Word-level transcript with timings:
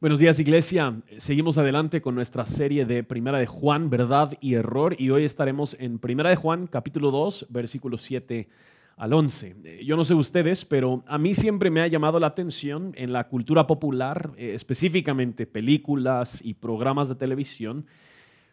Buenos 0.00 0.18
días 0.18 0.38
Iglesia, 0.38 0.94
seguimos 1.18 1.58
adelante 1.58 2.00
con 2.00 2.14
nuestra 2.14 2.46
serie 2.46 2.86
de 2.86 3.04
Primera 3.04 3.38
de 3.38 3.44
Juan, 3.44 3.90
verdad 3.90 4.32
y 4.40 4.54
error, 4.54 4.96
y 4.98 5.10
hoy 5.10 5.26
estaremos 5.26 5.76
en 5.78 5.98
Primera 5.98 6.30
de 6.30 6.36
Juan, 6.36 6.68
capítulo 6.68 7.10
2, 7.10 7.48
versículos 7.50 8.00
7 8.00 8.48
al 8.96 9.12
11. 9.12 9.56
Eh, 9.62 9.82
yo 9.84 9.98
no 9.98 10.04
sé 10.04 10.14
ustedes, 10.14 10.64
pero 10.64 11.04
a 11.06 11.18
mí 11.18 11.34
siempre 11.34 11.68
me 11.68 11.82
ha 11.82 11.86
llamado 11.86 12.18
la 12.18 12.28
atención 12.28 12.94
en 12.96 13.12
la 13.12 13.28
cultura 13.28 13.66
popular, 13.66 14.30
eh, 14.38 14.52
específicamente 14.54 15.46
películas 15.46 16.40
y 16.42 16.54
programas 16.54 17.10
de 17.10 17.16
televisión, 17.16 17.84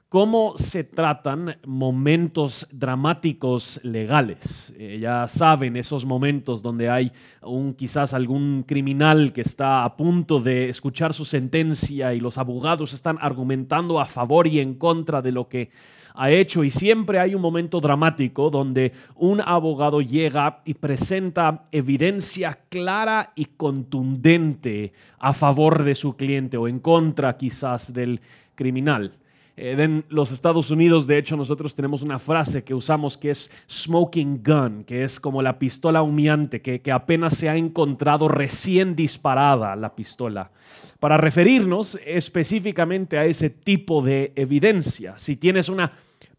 cómo 0.10 0.54
se 0.58 0.86
tratan 0.86 1.58
momentos 1.66 2.68
dramáticos 2.72 3.80
legales. 3.84 4.74
Eh, 4.78 5.00
ya 5.02 5.28
saben 5.28 5.76
esos 5.76 6.06
momentos 6.06 6.62
donde 6.62 6.90
hay 6.90 7.12
un, 7.42 7.74
quizás 7.74 8.14
algún 8.14 8.64
criminal 8.66 9.34
que 9.34 9.42
está 9.42 9.84
a 9.84 9.98
punto 9.98 10.40
de 10.40 10.70
escuchar 10.70 11.14
su 11.14 11.26
sentencia 11.26 12.14
y 12.14 12.22
los 12.22 12.38
abogados 12.38 12.94
están 12.94 13.18
argumentando 13.20 14.00
a 14.00 14.06
favor 14.06 14.48
y 14.48 14.60
en 14.60 14.76
contra 14.76 15.22
de 15.22 15.32
lo 15.34 15.50
que 15.50 15.72
ha 16.20 16.32
hecho 16.32 16.64
y 16.64 16.72
siempre 16.72 17.20
hay 17.20 17.36
un 17.36 17.42
momento 17.42 17.80
dramático 17.80 18.50
donde 18.50 18.92
un 19.16 19.40
abogado 19.40 20.02
llega 20.02 20.62
y 20.66 20.74
presenta 20.74 21.66
evidencia 21.72 22.58
clara 22.70 23.34
y 23.36 23.46
contundente 23.46 24.94
a 25.20 25.34
favor 25.34 25.84
de 25.84 25.94
su 25.94 26.16
cliente 26.16 26.58
o 26.58 26.68
en 26.68 26.80
contra 26.80 27.38
quizás 27.38 27.94
del 27.94 28.20
criminal. 28.56 29.14
Eh, 29.58 29.76
en 29.80 30.06
los 30.10 30.32
Estados 30.32 30.70
Unidos, 30.70 31.08
de 31.08 31.18
hecho, 31.18 31.36
nosotros 31.36 31.74
tenemos 31.74 32.04
una 32.04 32.20
frase 32.20 32.64
que 32.64 32.76
usamos 32.76 33.18
que 33.18 33.32
es 33.32 33.50
smoking 33.68 34.44
gun, 34.44 34.84
que 34.84 35.04
es 35.04 35.20
como 35.20 35.42
la 35.42 35.58
pistola 35.58 36.04
humeante, 36.04 36.62
que, 36.62 36.80
que 36.80 36.92
apenas 36.92 37.36
se 37.36 37.50
ha 37.50 37.58
encontrado 37.58 38.28
recién 38.28 38.96
disparada 38.96 39.76
la 39.76 39.96
pistola, 39.96 40.52
para 41.00 41.18
referirnos 41.18 42.00
específicamente 42.06 43.18
a 43.18 43.26
ese 43.26 43.50
tipo 43.50 44.04
de 44.04 44.32
evidencia. 44.36 45.18
Si 45.18 45.38
tienes 45.38 45.70
una 45.70 45.92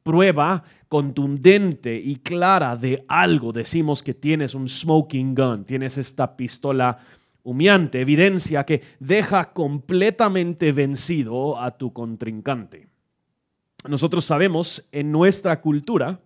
prueba 0.04 0.62
contundente 0.88 1.96
y 1.96 2.16
clara 2.16 2.76
de 2.76 3.04
algo, 3.08 3.52
decimos 3.52 4.02
que 4.02 4.14
tienes 4.14 4.54
un 4.54 4.68
smoking 4.68 5.34
gun, 5.34 5.64
tienes 5.64 5.98
esta 5.98 6.36
pistola 6.36 6.98
humeante, 7.42 8.00
evidencia 8.00 8.64
que 8.64 8.82
deja 9.00 9.52
completamente 9.52 10.70
vencido 10.70 11.60
a 11.60 11.76
tu 11.76 11.92
contrincante 11.92 12.86
nosotros 13.86 14.24
sabemos 14.24 14.84
en 14.90 15.12
nuestra 15.12 15.60
cultura 15.60 16.20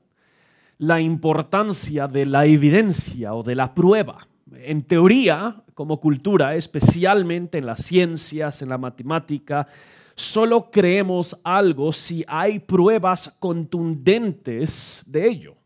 la 0.79 1.01
importancia 1.01 2.09
de 2.09 2.25
la 2.25 2.47
evidencia 2.47 3.35
o 3.35 3.43
de 3.43 3.55
la 3.55 3.75
prueba. 3.75 4.27
En 4.55 4.83
teoría, 4.83 5.63
como 5.75 6.01
cultura, 6.01 6.57
especialmente 6.57 7.59
en 7.59 7.67
las 7.67 7.85
ciencias, 7.85 8.63
en 8.63 8.71
la 8.71 8.79
matemática, 8.79 9.67
solo 10.15 10.71
creemos 10.71 11.39
algo 11.45 11.93
si 11.93 12.25
hay 12.27 12.59
pruebas 12.59 13.35
contundentes 13.39 15.03
de 15.07 15.29
ello. 15.29 15.57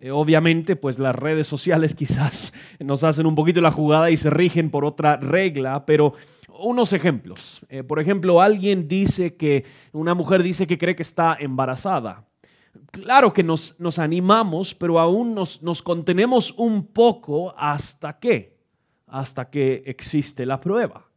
Eh, 0.00 0.10
obviamente, 0.10 0.76
pues 0.76 0.98
las 0.98 1.14
redes 1.14 1.46
sociales 1.46 1.94
quizás 1.94 2.52
nos 2.78 3.04
hacen 3.04 3.26
un 3.26 3.34
poquito 3.34 3.60
la 3.60 3.70
jugada 3.70 4.10
y 4.10 4.16
se 4.16 4.30
rigen 4.30 4.70
por 4.70 4.84
otra 4.86 5.16
regla, 5.18 5.84
pero 5.84 6.14
unos 6.60 6.92
ejemplos. 6.92 7.60
Eh, 7.68 7.82
por 7.82 8.00
ejemplo, 8.00 8.40
alguien 8.40 8.88
dice 8.88 9.36
que, 9.36 9.64
una 9.92 10.14
mujer 10.14 10.42
dice 10.42 10.66
que 10.66 10.78
cree 10.78 10.94
que 10.94 11.02
está 11.02 11.36
embarazada. 11.38 12.24
Claro 12.92 13.32
que 13.32 13.42
nos, 13.42 13.74
nos 13.78 13.98
animamos, 13.98 14.74
pero 14.74 14.98
aún 14.98 15.34
nos, 15.34 15.62
nos 15.62 15.82
contenemos 15.82 16.52
un 16.56 16.86
poco 16.86 17.54
hasta 17.56 18.18
qué, 18.18 18.56
hasta 19.06 19.50
que 19.50 19.82
existe 19.86 20.46
la 20.46 20.60
prueba. 20.60 21.10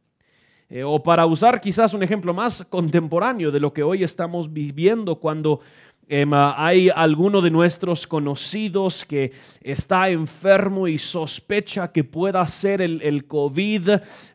Eh, 0.70 0.84
o 0.84 1.04
para 1.04 1.26
usar 1.28 1.62
quizás 1.62 1.94
un 1.94 2.02
ejemplo 2.02 2.34
más 2.34 2.66
contemporáneo 2.68 3.52
de 3.52 3.60
lo 3.60 3.74
que 3.74 3.84
hoy 3.84 4.04
estamos 4.04 4.52
viviendo 4.52 5.20
cuando 5.20 5.60
hay 6.10 6.90
alguno 6.90 7.42
de 7.42 7.50
nuestros 7.50 8.06
conocidos 8.06 9.06
que 9.06 9.32
está 9.62 10.10
enfermo 10.10 10.88
y 10.88 10.98
sospecha 10.98 11.92
que 11.92 12.04
pueda 12.04 12.46
ser 12.46 12.82
el, 12.82 13.02
el, 13.02 13.26
COVID. 13.26 13.90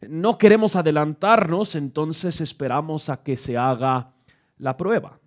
No 0.08 0.38
queremos 0.38 0.76
adelantarnos, 0.76 1.74
entonces 1.74 2.40
esperamos 2.40 3.08
a 3.08 3.22
que 3.22 3.36
se 3.36 3.56
haga 3.56 4.12
la 4.56 4.76
prueba. 4.76 5.20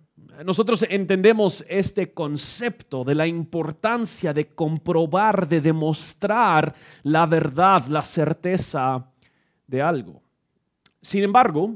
Nosotros 0.44 0.84
entendemos 0.88 1.64
este 1.68 2.12
concepto 2.12 3.04
de 3.04 3.14
la 3.14 3.26
importancia 3.26 4.32
de 4.32 4.48
comprobar, 4.54 5.46
de 5.46 5.60
demostrar 5.60 6.74
la 7.02 7.26
verdad, 7.26 7.86
la 7.86 8.02
certeza 8.02 9.10
de 9.66 9.82
algo. 9.82 10.22
Sin 11.00 11.22
embargo, 11.22 11.74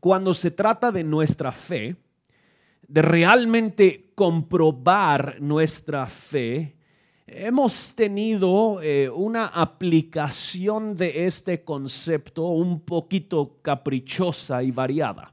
cuando 0.00 0.34
se 0.34 0.50
trata 0.50 0.90
de 0.90 1.04
nuestra 1.04 1.52
fe, 1.52 1.96
de 2.90 3.02
realmente 3.02 4.10
comprobar 4.16 5.36
nuestra 5.40 6.08
fe, 6.08 6.74
hemos 7.24 7.94
tenido 7.94 8.82
eh, 8.82 9.08
una 9.08 9.46
aplicación 9.46 10.96
de 10.96 11.26
este 11.26 11.62
concepto 11.62 12.48
un 12.48 12.80
poquito 12.80 13.58
caprichosa 13.62 14.64
y 14.64 14.72
variada. 14.72 15.32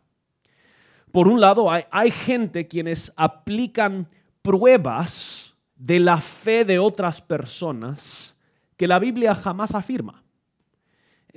Por 1.11 1.27
un 1.27 1.41
lado, 1.41 1.71
hay, 1.71 1.83
hay 1.89 2.11
gente 2.11 2.67
quienes 2.67 3.11
aplican 3.15 4.07
pruebas 4.43 5.55
de 5.75 5.99
la 5.99 6.17
fe 6.17 6.63
de 6.63 6.77
otras 6.77 7.21
personas 7.21 8.35
que 8.77 8.87
la 8.87 8.99
Biblia 8.99 9.33
jamás 9.33 9.73
afirma. 9.73 10.23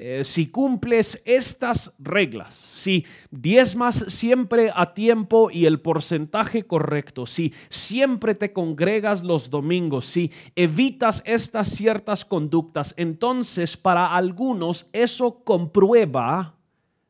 Eh, 0.02 0.24
si 0.24 0.46
cumples 0.46 1.20
estas 1.26 1.92
reglas, 1.98 2.54
si 2.54 3.04
diezmas 3.30 4.02
siempre 4.08 4.70
a 4.74 4.94
tiempo 4.94 5.50
y 5.50 5.66
el 5.66 5.78
porcentaje 5.78 6.62
correcto, 6.62 7.26
si 7.26 7.52
siempre 7.68 8.34
te 8.34 8.54
congregas 8.54 9.22
los 9.22 9.50
domingos, 9.50 10.06
si 10.06 10.32
evitas 10.56 11.22
estas 11.26 11.68
ciertas 11.68 12.24
conductas, 12.24 12.94
entonces 12.96 13.76
para 13.76 14.16
algunos 14.16 14.88
eso 14.94 15.44
comprueba 15.44 16.54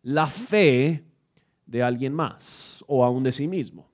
la 0.02 0.26
fe 0.26 1.04
de 1.66 1.84
alguien 1.84 2.12
más 2.12 2.82
o 2.88 3.04
aún 3.04 3.22
de 3.22 3.30
sí 3.30 3.46
mismo. 3.46 3.86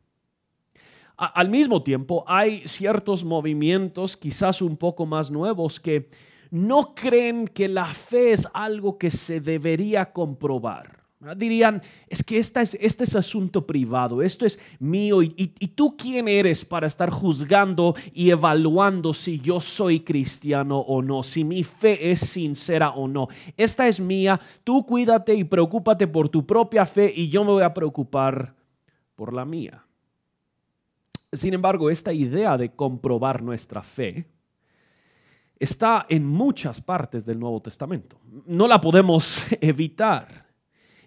al 1.18 1.50
mismo 1.50 1.82
tiempo, 1.82 2.24
hay 2.26 2.66
ciertos 2.66 3.22
movimientos, 3.22 4.16
quizás 4.16 4.62
un 4.62 4.74
poco 4.74 5.04
más 5.04 5.30
nuevos, 5.30 5.78
que 5.78 6.08
no 6.50 6.94
creen 6.94 7.48
que 7.48 7.68
la 7.68 7.86
fe 7.86 8.32
es 8.32 8.46
algo 8.52 8.98
que 8.98 9.10
se 9.10 9.40
debería 9.40 10.12
comprobar. 10.12 10.96
Dirían, 11.34 11.82
es 12.08 12.22
que 12.22 12.38
esta 12.38 12.60
es, 12.60 12.74
este 12.74 13.04
es 13.04 13.16
asunto 13.16 13.66
privado, 13.66 14.22
esto 14.22 14.44
es 14.44 14.58
mío 14.78 15.22
y, 15.22 15.34
y, 15.36 15.68
tú 15.68 15.96
quién 15.96 16.28
eres 16.28 16.64
para 16.64 16.86
estar 16.86 17.10
juzgando 17.10 17.96
y 18.12 18.30
evaluando 18.30 19.14
si 19.14 19.40
yo 19.40 19.60
soy 19.60 20.00
cristiano 20.00 20.78
o 20.78 21.00
no, 21.00 21.22
si 21.22 21.42
mi 21.42 21.64
fe 21.64 22.10
es 22.12 22.20
sincera 22.20 22.90
o 22.90 23.08
no. 23.08 23.28
Esta 23.56 23.88
es 23.88 23.98
mía, 23.98 24.38
tú 24.62 24.84
cuídate 24.84 25.34
y 25.34 25.44
preocúpate 25.44 26.06
por 26.06 26.28
tu 26.28 26.46
propia 26.46 26.84
fe 26.84 27.10
y 27.16 27.28
yo 27.28 27.44
me 27.44 27.52
voy 27.52 27.62
a 27.62 27.72
preocupar 27.74 28.54
por 29.16 29.32
la 29.32 29.46
mía. 29.46 29.86
Sin 31.32 31.54
embargo, 31.54 31.90
esta 31.90 32.12
idea 32.12 32.56
de 32.58 32.70
comprobar 32.70 33.42
nuestra 33.42 33.82
fe, 33.82 34.26
está 35.58 36.06
en 36.08 36.26
muchas 36.26 36.80
partes 36.80 37.24
del 37.24 37.38
Nuevo 37.38 37.60
Testamento. 37.60 38.18
No 38.46 38.66
la 38.68 38.80
podemos 38.80 39.44
evitar. 39.60 40.46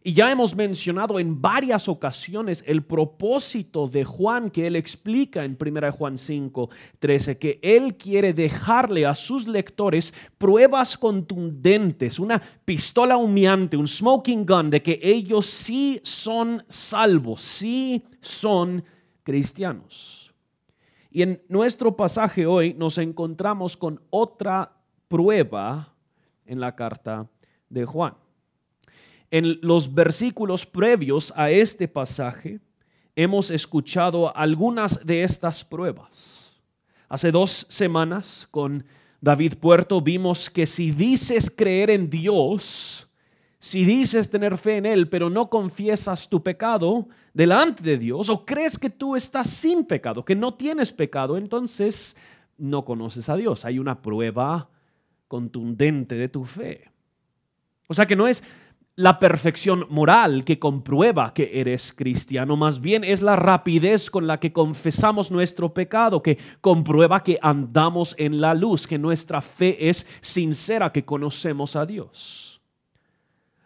Y 0.02 0.14
ya 0.14 0.32
hemos 0.32 0.56
mencionado 0.56 1.20
en 1.20 1.42
varias 1.42 1.90
ocasiones 1.90 2.64
el 2.66 2.84
propósito 2.84 3.90
de 3.90 4.06
Juan 4.06 4.50
que 4.50 4.66
él 4.66 4.78
explica 4.78 5.44
en 5.44 5.58
1 5.60 5.92
Juan 5.92 6.18
5, 6.18 6.70
13, 7.00 7.38
que 7.38 7.60
él 7.62 7.98
quiere 7.98 8.34
dejarle 8.34 9.06
a 9.06 9.14
sus 9.14 9.46
lectores 9.46 10.14
pruebas 10.38 10.98
contundentes, 10.98 12.18
una 12.18 12.42
pistola 12.64 13.18
humeante, 13.18 13.76
un 13.76 13.88
smoking 13.88 14.46
gun 14.46 14.70
de 14.70 14.82
que 14.82 15.00
ellos 15.04 15.48
sí 15.48 16.00
son 16.04 16.64
salvos, 16.70 17.42
sí 17.42 18.06
son 18.22 18.86
cristianos. 19.24 20.29
Y 21.12 21.24
en 21.24 21.42
nuestro 21.48 21.96
pasaje 21.96 22.46
hoy 22.46 22.74
nos 22.76 22.98
encontramos 22.98 23.76
con 23.76 24.00
otra 24.12 24.74
prueba 25.08 25.94
en 26.46 26.60
la 26.60 26.76
carta 26.76 27.28
de 27.70 27.86
Juan. 27.86 28.14
En 29.32 29.60
los 29.62 29.94
versículos 29.94 30.66
previos 30.66 31.34
a 31.36 31.50
este 31.50 31.88
pasaje 31.88 32.60
hemos 33.16 33.50
escuchado 33.50 34.36
algunas 34.36 35.06
de 35.06 35.24
estas 35.24 35.64
pruebas. 35.66 36.62
Hace 37.08 37.32
dos 37.32 37.66
semanas 37.70 38.48
con 38.52 38.86
David 39.20 39.56
Puerto 39.60 40.02
vimos 40.02 40.50
que 40.50 40.68
si 40.68 40.92
dices 40.92 41.52
creer 41.54 41.90
en 41.90 42.10
Dios, 42.10 43.09
si 43.60 43.84
dices 43.84 44.30
tener 44.30 44.58
fe 44.58 44.78
en 44.78 44.86
Él, 44.86 45.10
pero 45.10 45.30
no 45.30 45.50
confiesas 45.50 46.30
tu 46.30 46.42
pecado 46.42 47.08
delante 47.34 47.84
de 47.84 47.98
Dios, 47.98 48.30
o 48.30 48.46
crees 48.46 48.78
que 48.78 48.90
tú 48.90 49.16
estás 49.16 49.50
sin 49.50 49.84
pecado, 49.84 50.24
que 50.24 50.36
no 50.36 50.54
tienes 50.54 50.94
pecado, 50.94 51.38
entonces 51.38 52.16
no 52.58 52.86
conoces 52.86 53.28
a 53.30 53.36
Dios. 53.36 53.66
Hay 53.66 53.78
una 53.78 54.02
prueba 54.02 54.70
contundente 55.28 56.16
de 56.16 56.30
tu 56.30 56.46
fe. 56.46 56.90
O 57.88 57.94
sea 57.94 58.06
que 58.06 58.16
no 58.16 58.28
es 58.28 58.44
la 58.96 59.18
perfección 59.18 59.86
moral 59.90 60.44
que 60.44 60.60
comprueba 60.60 61.34
que 61.34 61.62
eres 61.62 61.94
cristiano, 61.94 62.58
más 62.58 62.82
bien 62.82 63.06
es 63.06 63.22
la 63.22 63.38
rapidez 63.38 64.10
con 64.10 64.28
la 64.28 64.42
que 64.42 64.52
confesamos 64.52 65.32
nuestro 65.32 65.74
pecado, 65.74 66.22
que 66.22 66.38
comprueba 66.60 67.24
que 67.24 67.40
andamos 67.42 68.14
en 68.18 68.42
la 68.42 68.54
luz, 68.54 68.88
que 68.88 68.98
nuestra 68.98 69.42
fe 69.42 69.90
es 69.90 70.06
sincera, 70.20 70.92
que 70.92 71.06
conocemos 71.06 71.78
a 71.78 71.86
Dios. 71.86 72.59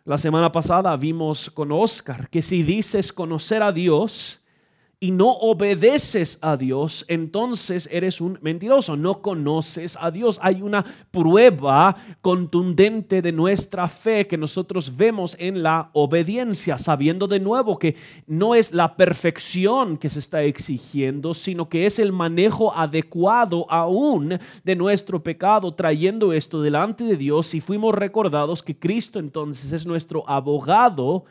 La 0.06 0.18
semana 0.18 0.52
pasada 0.52 0.94
vimos 0.98 1.50
con 1.50 1.72
Oscar 1.72 2.30
que 2.30 2.42
si 2.42 2.62
dices 2.62 3.14
conocer 3.14 3.64
a 3.64 3.72
Dios, 3.72 4.43
y 5.04 5.12
no 5.12 5.32
obedeces 5.32 6.38
a 6.40 6.56
Dios, 6.56 7.04
entonces 7.10 7.90
eres 7.92 8.22
un 8.22 8.40
mentiroso, 8.42 8.96
no 8.96 9.22
conoces 9.22 9.98
a 10.00 10.12
Dios. 10.12 10.40
Hay 10.42 10.62
una 10.62 10.86
prueba 11.12 11.98
contundente 12.22 13.22
de 13.22 13.34
nuestra 13.34 13.90
fe 13.90 14.28
que 14.28 14.38
nosotros 14.38 14.96
vemos 14.96 15.36
en 15.40 15.62
la 15.62 15.90
obediencia, 15.92 16.78
sabiendo 16.78 17.28
de 17.28 17.42
nuevo 17.42 17.78
que 17.78 17.98
no 18.28 18.56
es 18.56 18.72
la 18.72 18.96
perfección 18.96 19.98
que 19.98 20.08
se 20.08 20.20
está 20.20 20.42
exigiendo, 20.44 21.34
sino 21.34 21.68
que 21.68 21.86
es 21.86 22.00
el 22.00 22.14
manejo 22.14 22.74
adecuado 22.74 23.70
aún 23.70 24.40
de 24.64 24.76
nuestro 24.78 25.22
pecado, 25.22 25.74
trayendo 25.74 26.32
esto 26.32 26.62
delante 26.62 27.04
de 27.04 27.18
Dios 27.18 27.54
y 27.56 27.60
fuimos 27.60 27.94
recordados 27.94 28.64
que 28.64 28.80
Cristo 28.80 29.20
entonces 29.20 29.74
es 29.74 29.86
nuestro 29.86 30.24
abogado 30.30 31.26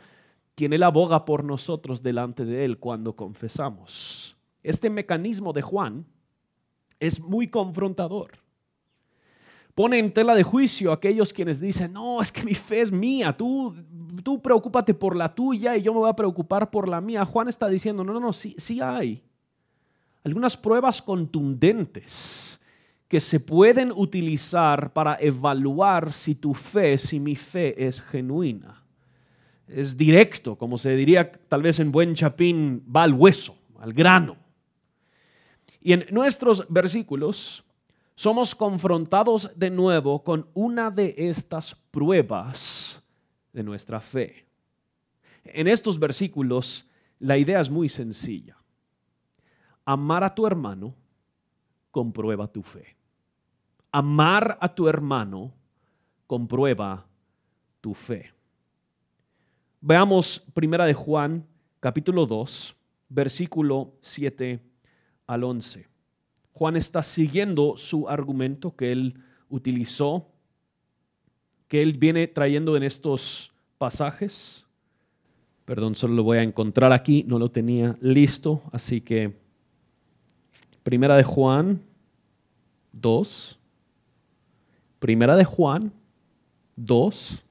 quien 0.55 0.73
Él 0.73 0.83
aboga 0.83 1.25
por 1.25 1.43
nosotros 1.43 2.03
delante 2.03 2.45
de 2.45 2.65
Él 2.65 2.77
cuando 2.77 3.15
confesamos. 3.15 4.35
Este 4.61 4.89
mecanismo 4.89 5.53
de 5.53 5.61
Juan 5.61 6.05
es 6.99 7.19
muy 7.19 7.47
confrontador. 7.47 8.37
Pone 9.75 9.97
en 9.97 10.13
tela 10.13 10.35
de 10.35 10.43
juicio 10.43 10.91
a 10.91 10.95
aquellos 10.95 11.33
quienes 11.33 11.59
dicen, 11.59 11.93
no, 11.93 12.21
es 12.21 12.31
que 12.31 12.43
mi 12.43 12.53
fe 12.53 12.81
es 12.81 12.91
mía, 12.91 13.33
tú, 13.33 13.75
tú 14.23 14.39
preocúpate 14.39 14.93
por 14.93 15.15
la 15.15 15.33
tuya 15.33 15.75
y 15.75 15.81
yo 15.81 15.93
me 15.93 15.99
voy 15.99 16.09
a 16.09 16.15
preocupar 16.15 16.69
por 16.69 16.87
la 16.87 17.01
mía. 17.01 17.25
Juan 17.25 17.47
está 17.49 17.67
diciendo, 17.67 18.03
no, 18.03 18.13
no, 18.13 18.19
no, 18.19 18.33
sí, 18.33 18.55
sí 18.59 18.79
hay 18.79 19.23
algunas 20.23 20.55
pruebas 20.55 21.01
contundentes 21.01 22.59
que 23.07 23.19
se 23.19 23.39
pueden 23.39 23.91
utilizar 23.91 24.93
para 24.93 25.17
evaluar 25.19 26.13
si 26.13 26.35
tu 26.35 26.53
fe, 26.53 26.97
si 26.97 27.19
mi 27.19 27.35
fe 27.35 27.85
es 27.87 28.01
genuina 28.01 28.82
es 29.67 29.97
directo, 29.97 30.55
como 30.55 30.77
se 30.77 30.95
diría 30.95 31.31
tal 31.31 31.61
vez 31.61 31.79
en 31.79 31.91
buen 31.91 32.15
chapín, 32.15 32.83
va 32.93 33.03
al 33.03 33.13
hueso, 33.13 33.57
al 33.79 33.93
grano. 33.93 34.37
Y 35.81 35.93
en 35.93 36.05
nuestros 36.11 36.65
versículos 36.69 37.63
somos 38.15 38.55
confrontados 38.55 39.51
de 39.55 39.69
nuevo 39.69 40.23
con 40.23 40.47
una 40.53 40.91
de 40.91 41.15
estas 41.17 41.75
pruebas 41.91 43.01
de 43.51 43.63
nuestra 43.63 43.99
fe. 43.99 44.45
En 45.43 45.67
estos 45.67 45.99
versículos 45.99 46.87
la 47.19 47.37
idea 47.37 47.59
es 47.59 47.69
muy 47.69 47.89
sencilla. 47.89 48.57
Amar 49.85 50.23
a 50.23 50.33
tu 50.33 50.47
hermano 50.47 50.95
comprueba 51.91 52.47
tu 52.47 52.63
fe. 52.63 52.95
Amar 53.91 54.57
a 54.59 54.73
tu 54.73 54.87
hermano 54.87 55.53
comprueba 56.27 57.05
tu 57.81 57.93
fe. 57.93 58.32
Veamos 59.85 60.41
primera 60.53 60.85
de 60.85 60.93
Juan, 60.93 61.45
capítulo 61.81 62.25
2, 62.25 62.73
versículo 63.09 63.91
7 64.01 64.61
al 65.27 65.43
11. 65.43 65.89
Juan 66.53 66.77
está 66.77 67.03
siguiendo 67.03 67.75
su 67.75 68.07
argumento 68.07 68.77
que 68.77 68.93
él 68.93 69.19
utilizó, 69.49 70.29
que 71.67 71.81
él 71.81 71.97
viene 71.97 72.27
trayendo 72.27 72.77
en 72.77 72.83
estos 72.83 73.51
pasajes. 73.77 74.65
Perdón, 75.65 75.95
solo 75.95 76.13
lo 76.13 76.23
voy 76.23 76.37
a 76.37 76.43
encontrar 76.43 76.93
aquí, 76.93 77.25
no 77.27 77.37
lo 77.37 77.51
tenía 77.51 77.97
listo, 77.99 78.61
así 78.71 79.01
que 79.01 79.35
Primera 80.83 81.17
de 81.17 81.25
Juan 81.25 81.81
2, 82.93 83.59
Primera 84.99 85.35
de 85.35 85.43
Juan 85.43 85.91
2, 86.77 87.43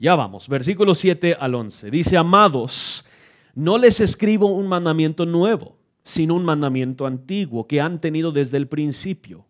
ya 0.00 0.16
vamos, 0.16 0.48
versículo 0.48 0.94
7 0.94 1.36
al 1.38 1.54
11. 1.54 1.90
Dice, 1.90 2.16
amados, 2.16 3.04
no 3.54 3.76
les 3.76 4.00
escribo 4.00 4.46
un 4.46 4.66
mandamiento 4.66 5.26
nuevo, 5.26 5.76
sino 6.04 6.36
un 6.36 6.44
mandamiento 6.44 7.06
antiguo 7.06 7.66
que 7.66 7.82
han 7.82 8.00
tenido 8.00 8.32
desde 8.32 8.56
el 8.56 8.66
principio. 8.66 9.44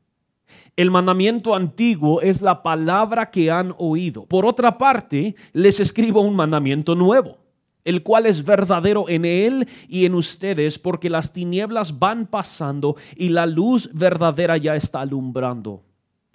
El 0.74 0.90
mandamiento 0.90 1.54
antiguo 1.54 2.20
es 2.20 2.42
la 2.42 2.64
palabra 2.64 3.30
que 3.30 3.48
han 3.52 3.76
oído. 3.78 4.26
Por 4.26 4.44
otra 4.44 4.76
parte, 4.76 5.36
les 5.52 5.78
escribo 5.78 6.20
un 6.20 6.34
mandamiento 6.34 6.96
nuevo, 6.96 7.38
el 7.84 8.02
cual 8.02 8.26
es 8.26 8.44
verdadero 8.44 9.08
en 9.08 9.24
él 9.24 9.68
y 9.88 10.04
en 10.04 10.16
ustedes, 10.16 10.80
porque 10.80 11.10
las 11.10 11.32
tinieblas 11.32 11.96
van 12.00 12.26
pasando 12.26 12.96
y 13.14 13.28
la 13.28 13.46
luz 13.46 13.88
verdadera 13.92 14.56
ya 14.56 14.74
está 14.74 15.02
alumbrando. 15.02 15.84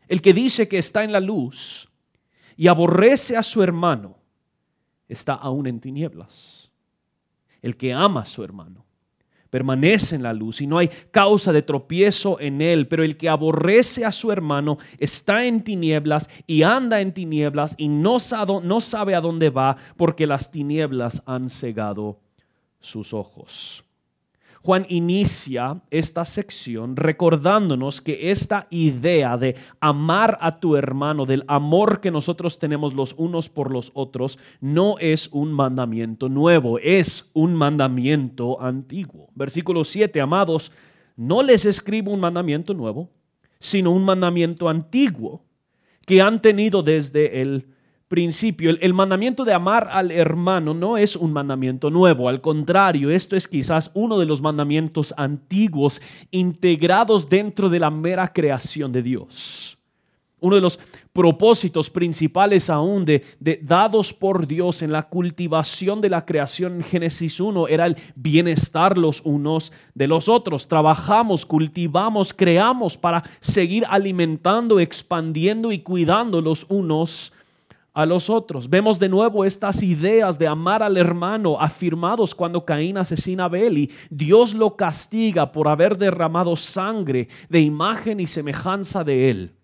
El 0.07 0.21
que 0.21 0.33
dice 0.33 0.69
que 0.69 0.77
está 0.77 1.03
en 1.03 1.11
la 1.11 1.19
luz, 1.19 1.89
y 2.55 2.67
aborrece 2.67 3.37
a 3.37 3.43
su 3.43 3.61
hermano, 3.61 4.17
está 5.07 5.33
aún 5.33 5.67
en 5.67 5.79
tinieblas. 5.79 6.71
El 7.61 7.77
que 7.77 7.93
ama 7.93 8.21
a 8.21 8.25
su 8.25 8.43
hermano 8.43 8.85
permanece 9.55 10.15
en 10.15 10.23
la 10.23 10.33
luz 10.33 10.59
y 10.59 10.67
no 10.67 10.77
hay 10.77 10.89
causa 11.11 11.53
de 11.53 11.61
tropiezo 11.61 12.41
en 12.41 12.61
él, 12.61 12.89
pero 12.89 13.05
el 13.05 13.15
que 13.15 13.29
aborrece 13.29 14.03
a 14.03 14.11
su 14.11 14.29
hermano 14.29 14.77
está 14.97 15.45
en 15.45 15.63
tinieblas 15.63 16.29
y 16.45 16.63
anda 16.63 16.99
en 16.99 17.13
tinieblas 17.13 17.73
y 17.77 17.87
no 17.87 18.19
sabe, 18.19 19.15
a 19.15 19.21
dónde 19.21 19.49
va 19.49 19.77
porque 19.95 20.27
las 20.27 20.51
tinieblas 20.51 21.23
han 21.25 21.49
cegado 21.49 22.19
sus 22.81 23.13
ojos. 23.13 23.84
Juan 24.65 24.87
inicia 24.89 25.79
esta 25.91 26.25
sección 26.25 26.95
recordándonos 26.95 28.01
que 28.01 28.31
esta 28.31 28.65
idea 28.71 29.37
de 29.37 29.55
amar 29.79 30.39
a 30.41 30.59
tu 30.59 30.75
hermano, 30.75 31.27
del 31.27 31.43
amor 31.47 32.01
que 32.01 32.09
nosotros 32.09 32.57
tenemos 32.57 32.95
los 32.95 33.13
unos 33.15 33.47
por 33.47 33.71
los 33.71 33.91
otros, 33.93 34.39
no 34.61 34.95
es 34.97 35.29
un 35.31 35.53
mandamiento 35.53 36.29
nuevo, 36.29 36.79
es 36.79 37.29
un 37.33 37.53
mandamiento 37.53 38.59
antiguo. 38.59 39.29
Versículo 39.35 39.83
7, 39.83 40.19
amados, 40.19 40.71
no 41.15 41.43
les 41.43 41.63
escribo 41.65 42.11
un 42.11 42.21
mandamiento 42.21 42.73
nuevo, 42.73 43.11
sino 43.59 43.91
un 43.91 44.03
mandamiento 44.03 44.67
antiguo 44.67 45.45
que 46.07 46.23
han 46.23 46.41
tenido 46.41 46.81
desde 46.81 47.43
el 47.43 47.67
principio, 48.07 48.69
el, 48.79 48.93
mandamiento 48.93 49.45
de 49.45 49.53
amar 49.53 49.87
al 49.91 50.11
hermano 50.11 50.73
no 50.73 50.97
es 50.97 51.15
un 51.15 51.33
mandamiento 51.33 51.89
nuevo, 51.89 52.29
al 52.29 52.41
contrario, 52.41 53.09
esto 53.09 53.35
es 53.35 53.47
quizás 53.47 53.89
uno 53.93 54.19
de 54.19 54.25
los 54.25 54.41
mandamientos 54.41 55.13
antiguos 55.17 56.01
integrados 56.31 57.29
dentro 57.29 57.69
de 57.69 57.79
la 57.79 57.89
mera 57.89 58.27
creación 58.27 58.91
de 58.91 59.01
Dios. 59.01 59.77
Uno 60.39 60.57
de 60.57 60.61
los 60.61 60.77
propósitos 61.11 61.89
principales 61.89 62.69
aún 62.69 63.05
de, 63.05 63.23
dados 63.63 64.13
por 64.13 64.45
Dios 64.45 64.83
en 64.83 64.91
la 64.91 65.09
cultivación 65.09 66.01
de 66.01 66.09
la 66.09 66.25
creación 66.25 66.75
en 66.75 66.83
Génesis 66.83 67.39
1 67.39 67.67
era 67.69 67.87
el 67.87 67.95
bienestar 68.15 68.95
los 68.97 69.21
unos 69.23 69.71
de 69.95 70.07
los 70.07 70.29
otros. 70.29 70.67
Trabajamos, 70.67 71.47
cultivamos, 71.47 72.31
creamos 72.31 72.95
para 72.97 73.23
seguir 73.39 73.85
alimentando, 73.89 74.79
expandiendo 74.79 75.71
y 75.71 75.79
cuidando 75.79 76.41
los 76.41 76.67
unos 76.69 77.31
a 77.95 78.05
los 78.05 78.29
otros. 78.29 78.69
Vemos 78.69 78.99
de 78.99 79.07
nuevo 79.07 79.45
estas 79.45 79.81
ideas 79.81 80.37
de 80.37 80.47
amar 80.47 80.83
al 80.83 80.97
hermano 80.97 81.59
afirmados 81.59 82.35
cuando 82.35 82.65
Caín 82.65 82.97
asesina 82.97 83.43
a 83.43 83.45
Abel 83.45 83.77
y 83.77 83.91
Dios 84.09 84.53
lo 84.53 84.75
castiga 84.75 85.53
por 85.53 85.69
haber 85.69 85.97
derramado 85.97 86.57
sangre 86.57 87.29
de 87.49 87.61
imagen 87.61 88.19
y 88.19 88.27
semejanza 88.27 89.05
de 89.05 89.29
él. 89.31 89.55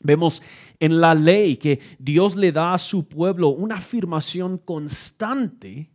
Vemos 0.00 0.42
en 0.78 1.02
la 1.02 1.14
ley 1.14 1.58
que 1.58 1.80
Dios 1.98 2.34
le 2.34 2.50
da 2.50 2.72
a 2.72 2.78
su 2.78 3.06
pueblo 3.06 3.50
una 3.50 3.76
afirmación 3.76 4.56
constante 4.56 5.90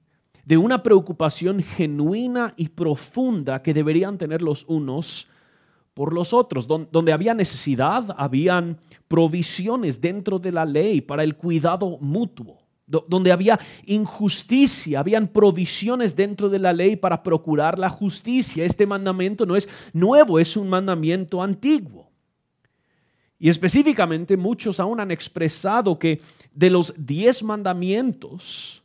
de 0.46 0.58
una 0.58 0.84
preocupación 0.84 1.64
genuina 1.64 2.54
y 2.56 2.70
profunda 2.70 3.64
que 3.64 3.74
deberían 3.74 4.20
tener 4.20 4.44
los 4.44 4.66
unos 4.68 5.28
por 5.96 6.14
los 6.14 6.32
otros. 6.32 6.68
Donde 6.68 7.12
había 7.12 7.34
necesidad, 7.34 8.14
habían 8.16 8.78
provisiones 9.08 10.00
dentro 10.02 10.40
de 10.40 10.52
la 10.52 10.66
ley 10.66 11.02
para 11.02 11.24
el 11.24 11.36
cuidado 11.36 11.98
mutuo. 12.00 12.60
Donde 12.88 13.32
había 13.32 13.60
injusticia, 13.88 15.00
habían 15.00 15.28
provisiones 15.28 16.16
dentro 16.16 16.50
de 16.50 16.60
la 16.60 16.72
ley 16.72 16.96
para 16.96 17.24
procurar 17.24 17.80
la 17.80 17.90
justicia. 17.90 18.64
Este 18.64 18.86
mandamiento 18.86 19.46
no 19.48 19.56
es 19.56 19.68
nuevo, 19.92 20.40
es 20.40 20.56
un 20.56 20.70
mandamiento 20.70 21.42
antiguo. 21.42 22.12
Y 23.40 23.50
específicamente 23.50 24.38
muchos 24.38 24.80
aún 24.80 25.00
han 25.00 25.12
expresado 25.12 25.98
que 25.98 26.22
de 26.54 26.70
los 26.70 26.94
diez 26.96 27.44
mandamientos, 27.44 28.84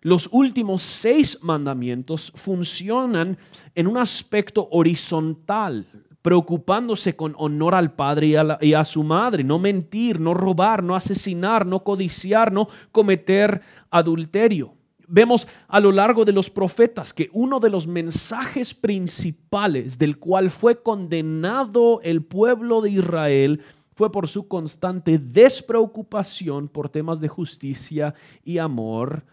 los 0.00 0.28
últimos 0.30 0.82
seis 0.82 1.38
mandamientos 1.42 2.32
funcionan 2.34 3.36
en 3.74 3.86
un 3.86 3.96
aspecto 3.96 4.68
horizontal, 4.70 5.86
preocupándose 6.28 7.16
con 7.16 7.34
honor 7.38 7.74
al 7.74 7.94
padre 7.94 8.34
y 8.60 8.74
a, 8.74 8.84
su 8.84 9.02
madre, 9.02 9.44
no 9.44 9.58
mentir, 9.58 10.20
no 10.20 10.34
robar, 10.34 10.82
no 10.82 10.94
asesinar, 10.94 11.64
no 11.64 11.82
codiciar, 11.82 12.52
no 12.52 12.68
cometer 12.92 13.62
adulterio. 13.88 14.74
Vemos 15.06 15.48
a 15.68 15.80
lo 15.80 15.90
largo 15.90 16.26
de 16.26 16.32
los 16.32 16.50
profetas 16.50 17.14
que 17.14 17.30
uno 17.32 17.60
de 17.60 17.70
los 17.70 17.86
mensajes 17.86 18.74
principales 18.74 19.96
del 19.96 20.18
cual 20.18 20.50
fue 20.50 20.82
condenado 20.82 22.02
el 22.02 22.22
pueblo 22.22 22.82
de 22.82 22.90
Israel 22.90 23.62
fue 23.94 24.12
por 24.12 24.28
su 24.28 24.48
constante 24.48 25.18
despreocupación 25.18 26.68
por 26.68 26.90
temas 26.90 27.20
de 27.20 27.28
justicia 27.28 28.12
y 28.44 28.58
amor 28.58 29.24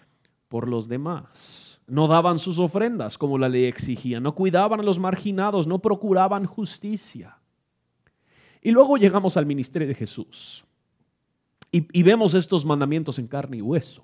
por 0.48 0.70
los 0.70 0.88
demás. 0.88 1.75
No 1.88 2.08
daban 2.08 2.40
sus 2.40 2.58
ofrendas 2.60 3.18
como 3.18 3.38
la 3.38 3.50
ley 3.50 3.66
exigía, 3.66 4.20
no 4.20 4.34
cuidaban 4.34 4.80
a 4.80 4.84
los 4.84 5.00
marginados, 5.00 5.68
no 5.68 5.80
procuraban 5.80 6.46
justicia. 6.46 7.38
Y 8.62 8.72
luego 8.72 8.98
llegamos 8.98 9.38
al 9.38 9.46
ministerio 9.46 9.88
de 9.88 9.94
Jesús 9.94 10.66
y, 11.72 11.88
y 11.92 12.04
vemos 12.04 12.34
estos 12.34 12.66
mandamientos 12.66 13.20
en 13.20 13.28
carne 13.28 13.58
y 13.58 13.62
hueso. 13.62 14.04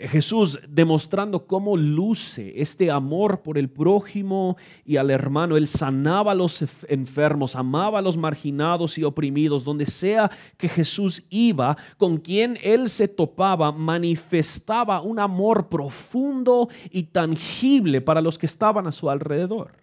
Jesús 0.00 0.58
demostrando 0.68 1.46
cómo 1.46 1.76
luce 1.76 2.52
este 2.56 2.90
amor 2.90 3.42
por 3.42 3.58
el 3.58 3.68
prójimo 3.68 4.56
y 4.84 4.96
al 4.96 5.10
hermano. 5.10 5.56
Él 5.56 5.68
sanaba 5.68 6.32
a 6.32 6.34
los 6.34 6.64
enfermos, 6.88 7.56
amaba 7.56 7.98
a 7.98 8.02
los 8.02 8.16
marginados 8.16 8.98
y 8.98 9.04
oprimidos. 9.04 9.64
Donde 9.64 9.86
sea 9.86 10.30
que 10.56 10.68
Jesús 10.68 11.22
iba, 11.30 11.76
con 11.98 12.18
quien 12.18 12.58
él 12.62 12.88
se 12.88 13.08
topaba, 13.08 13.72
manifestaba 13.72 15.02
un 15.02 15.18
amor 15.18 15.68
profundo 15.68 16.68
y 16.90 17.04
tangible 17.04 18.00
para 18.00 18.20
los 18.20 18.38
que 18.38 18.46
estaban 18.46 18.86
a 18.86 18.92
su 18.92 19.10
alrededor. 19.10 19.81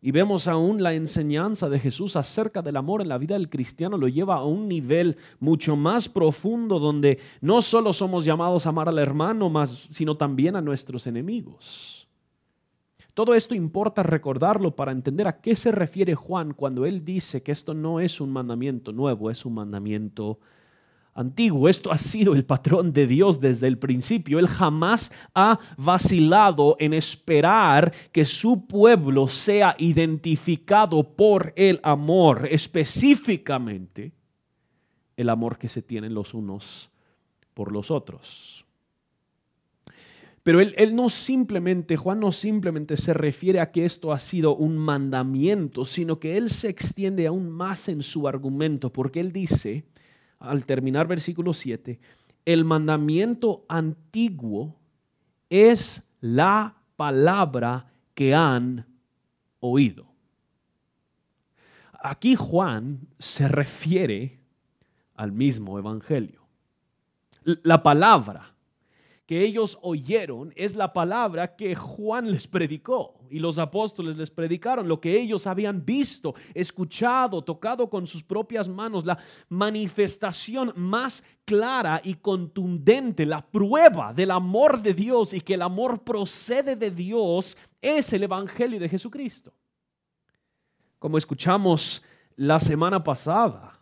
Y 0.00 0.12
vemos 0.12 0.46
aún 0.46 0.82
la 0.82 0.94
enseñanza 0.94 1.68
de 1.68 1.80
Jesús 1.80 2.14
acerca 2.14 2.62
del 2.62 2.76
amor 2.76 3.02
en 3.02 3.08
la 3.08 3.18
vida 3.18 3.34
del 3.34 3.50
cristiano 3.50 3.98
lo 3.98 4.06
lleva 4.06 4.36
a 4.36 4.44
un 4.44 4.68
nivel 4.68 5.16
mucho 5.40 5.74
más 5.74 6.08
profundo 6.08 6.78
donde 6.78 7.18
no 7.40 7.60
solo 7.62 7.92
somos 7.92 8.24
llamados 8.24 8.64
a 8.64 8.68
amar 8.68 8.88
al 8.88 8.98
hermano, 8.98 9.50
más, 9.50 9.88
sino 9.90 10.16
también 10.16 10.54
a 10.54 10.60
nuestros 10.60 11.08
enemigos. 11.08 12.08
Todo 13.12 13.34
esto 13.34 13.56
importa 13.56 14.04
recordarlo 14.04 14.76
para 14.76 14.92
entender 14.92 15.26
a 15.26 15.40
qué 15.40 15.56
se 15.56 15.72
refiere 15.72 16.14
Juan 16.14 16.54
cuando 16.54 16.86
él 16.86 17.04
dice 17.04 17.42
que 17.42 17.50
esto 17.50 17.74
no 17.74 17.98
es 17.98 18.20
un 18.20 18.30
mandamiento 18.30 18.92
nuevo, 18.92 19.32
es 19.32 19.44
un 19.44 19.54
mandamiento 19.54 20.38
antiguo. 21.18 21.68
Esto 21.68 21.90
ha 21.90 21.98
sido 21.98 22.34
el 22.34 22.44
patrón 22.44 22.92
de 22.92 23.06
Dios 23.06 23.40
desde 23.40 23.66
el 23.66 23.78
principio. 23.78 24.38
Él 24.38 24.46
jamás 24.46 25.10
ha 25.34 25.58
vacilado 25.76 26.76
en 26.78 26.94
esperar 26.94 27.92
que 28.12 28.24
su 28.24 28.66
pueblo 28.66 29.28
sea 29.28 29.74
identificado 29.78 31.02
por 31.02 31.52
el 31.56 31.80
amor, 31.82 32.48
específicamente 32.50 34.12
el 35.16 35.28
amor 35.28 35.58
que 35.58 35.68
se 35.68 35.82
tienen 35.82 36.14
los 36.14 36.32
unos 36.34 36.90
por 37.52 37.72
los 37.72 37.90
otros. 37.90 38.64
Pero 40.44 40.60
él, 40.60 40.72
él, 40.78 40.94
no 40.94 41.10
simplemente, 41.10 41.96
Juan 41.96 42.20
no 42.20 42.32
simplemente 42.32 42.96
se 42.96 43.12
refiere 43.12 43.60
a 43.60 43.70
que 43.70 43.84
esto 43.84 44.12
ha 44.12 44.18
sido 44.18 44.54
un 44.56 44.78
mandamiento, 44.78 45.84
sino 45.84 46.20
que 46.20 46.38
él 46.38 46.48
se 46.48 46.68
extiende 46.68 47.26
aún 47.26 47.50
más 47.50 47.88
en 47.88 48.02
su 48.02 48.28
argumento, 48.28 48.90
porque 48.90 49.20
él 49.20 49.32
dice 49.32 49.84
al 50.38 50.64
terminar 50.66 51.06
versículo 51.06 51.52
7, 51.52 51.98
el 52.44 52.64
mandamiento 52.64 53.64
antiguo 53.68 54.76
es 55.50 56.02
la 56.20 56.76
palabra 56.96 57.90
que 58.14 58.34
han 58.34 58.86
oído. 59.60 60.06
Aquí 62.00 62.36
Juan 62.36 63.08
se 63.18 63.48
refiere 63.48 64.40
al 65.14 65.32
mismo 65.32 65.78
evangelio. 65.78 66.46
La 67.42 67.82
palabra 67.82 68.54
que 69.28 69.44
ellos 69.44 69.78
oyeron 69.82 70.54
es 70.56 70.74
la 70.74 70.94
palabra 70.94 71.54
que 71.54 71.74
Juan 71.74 72.32
les 72.32 72.48
predicó 72.48 73.20
y 73.28 73.40
los 73.40 73.58
apóstoles 73.58 74.16
les 74.16 74.30
predicaron, 74.30 74.88
lo 74.88 75.02
que 75.02 75.20
ellos 75.20 75.46
habían 75.46 75.84
visto, 75.84 76.34
escuchado, 76.54 77.44
tocado 77.44 77.90
con 77.90 78.06
sus 78.06 78.22
propias 78.22 78.70
manos, 78.70 79.04
la 79.04 79.18
manifestación 79.50 80.72
más 80.76 81.22
clara 81.44 82.00
y 82.02 82.14
contundente, 82.14 83.26
la 83.26 83.46
prueba 83.46 84.14
del 84.14 84.30
amor 84.30 84.80
de 84.80 84.94
Dios 84.94 85.34
y 85.34 85.42
que 85.42 85.54
el 85.54 85.62
amor 85.62 86.04
procede 86.04 86.74
de 86.74 86.90
Dios 86.90 87.54
es 87.82 88.10
el 88.14 88.22
Evangelio 88.22 88.80
de 88.80 88.88
Jesucristo. 88.88 89.52
Como 90.98 91.18
escuchamos 91.18 92.02
la 92.34 92.58
semana 92.58 93.04
pasada, 93.04 93.77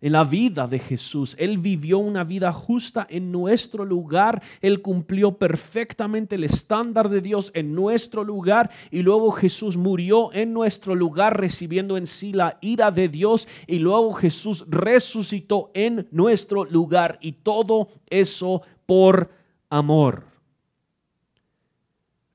en 0.00 0.12
la 0.12 0.24
vida 0.24 0.66
de 0.66 0.78
Jesús. 0.78 1.34
Él 1.38 1.58
vivió 1.58 1.98
una 1.98 2.24
vida 2.24 2.52
justa 2.52 3.06
en 3.10 3.32
nuestro 3.32 3.84
lugar. 3.84 4.42
Él 4.60 4.80
cumplió 4.80 5.38
perfectamente 5.38 6.36
el 6.36 6.44
estándar 6.44 7.08
de 7.08 7.20
Dios 7.20 7.50
en 7.54 7.74
nuestro 7.74 8.24
lugar. 8.24 8.70
Y 8.90 9.02
luego 9.02 9.32
Jesús 9.32 9.76
murió 9.76 10.32
en 10.32 10.52
nuestro 10.52 10.94
lugar 10.94 11.38
recibiendo 11.40 11.96
en 11.96 12.06
sí 12.06 12.32
la 12.32 12.58
ira 12.60 12.90
de 12.90 13.08
Dios. 13.08 13.48
Y 13.66 13.78
luego 13.78 14.14
Jesús 14.14 14.64
resucitó 14.68 15.70
en 15.74 16.08
nuestro 16.10 16.64
lugar. 16.64 17.18
Y 17.20 17.32
todo 17.32 17.88
eso 18.08 18.62
por 18.86 19.30
amor. 19.68 20.24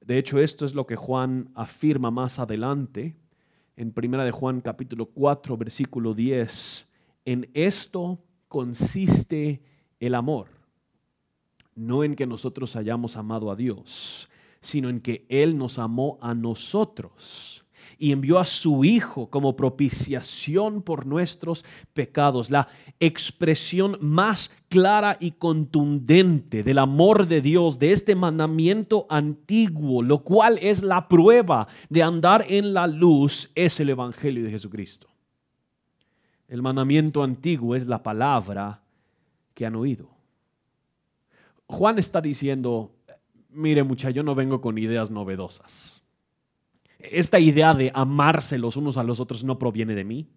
De 0.01 0.17
hecho, 0.17 0.39
esto 0.39 0.65
es 0.65 0.74
lo 0.74 0.86
que 0.86 0.98
Juan 0.98 1.50
afirma 1.55 2.12
más 2.12 2.38
adelante 2.39 3.15
en 3.77 3.93
1 3.96 4.24
de 4.25 4.32
Juan 4.32 4.62
capítulo 4.62 5.05
4 5.05 5.58
versículo 5.58 6.13
10 6.13 6.88
en 7.25 7.50
esto 7.53 8.20
consiste 8.48 9.62
el 10.00 10.15
amor, 10.15 10.50
no 11.75 12.03
en 12.03 12.15
que 12.15 12.27
nosotros 12.27 12.75
hayamos 12.75 13.18
amado 13.18 13.51
a 13.51 13.56
Dios, 13.56 14.30
sino 14.62 14.89
en 14.89 15.00
que 15.00 15.25
Él 15.30 15.58
nos 15.58 15.80
amó 15.80 16.18
a 16.22 16.34
nosotros 16.34 17.63
y 17.98 18.12
envió 18.12 18.39
a 18.39 18.46
su 18.46 18.84
Hijo 18.84 19.30
como 19.30 19.56
propiciación 19.56 20.82
por 20.82 21.06
nuestros 21.06 21.63
pecados, 21.94 22.50
la 22.50 22.68
expresión 23.00 23.98
más 24.01 24.51
clara 24.70 25.18
y 25.20 25.32
contundente 25.32 26.63
del 26.63 26.80
amor 26.80 27.27
de 27.27 27.42
Dios, 27.42 27.80
de 27.80 27.92
este 27.92 28.15
mandamiento 28.15 29.06
antiguo, 29.10 30.01
lo 30.01 30.24
cual 30.24 30.60
es 30.62 30.84
la 30.84 31.08
prueba 31.08 31.68
de 31.89 32.03
andar 32.03 32.46
en 32.50 32.74
la 32.74 32.88
luz, 32.88 33.51
es 33.56 33.80
el 33.80 33.89
Evangelio 33.89 34.44
de 34.44 34.51
Jesucristo. 34.51 35.12
El 36.53 36.62
mandamiento 36.62 37.24
antiguo 37.24 37.75
es 37.75 37.88
la 37.88 38.03
palabra 38.03 38.83
que 39.55 39.65
han 39.65 39.75
oído. 39.75 40.07
Juan 41.65 41.98
está 41.98 42.22
diciendo, 42.22 42.91
mire 43.50 43.81
mucha, 43.81 44.12
yo 44.12 44.22
no 44.22 44.36
vengo 44.36 44.62
con 44.62 44.77
ideas 44.77 45.10
novedosas. 45.10 46.03
Esta 47.00 47.39
idea 47.39 47.74
de 47.74 47.91
amarse 47.95 48.60
los 48.60 48.77
unos 48.77 48.98
a 48.98 49.03
los 49.03 49.19
otros 49.19 49.43
no 49.43 49.57
proviene 49.57 49.95
de 49.95 50.03
mí 50.03 50.27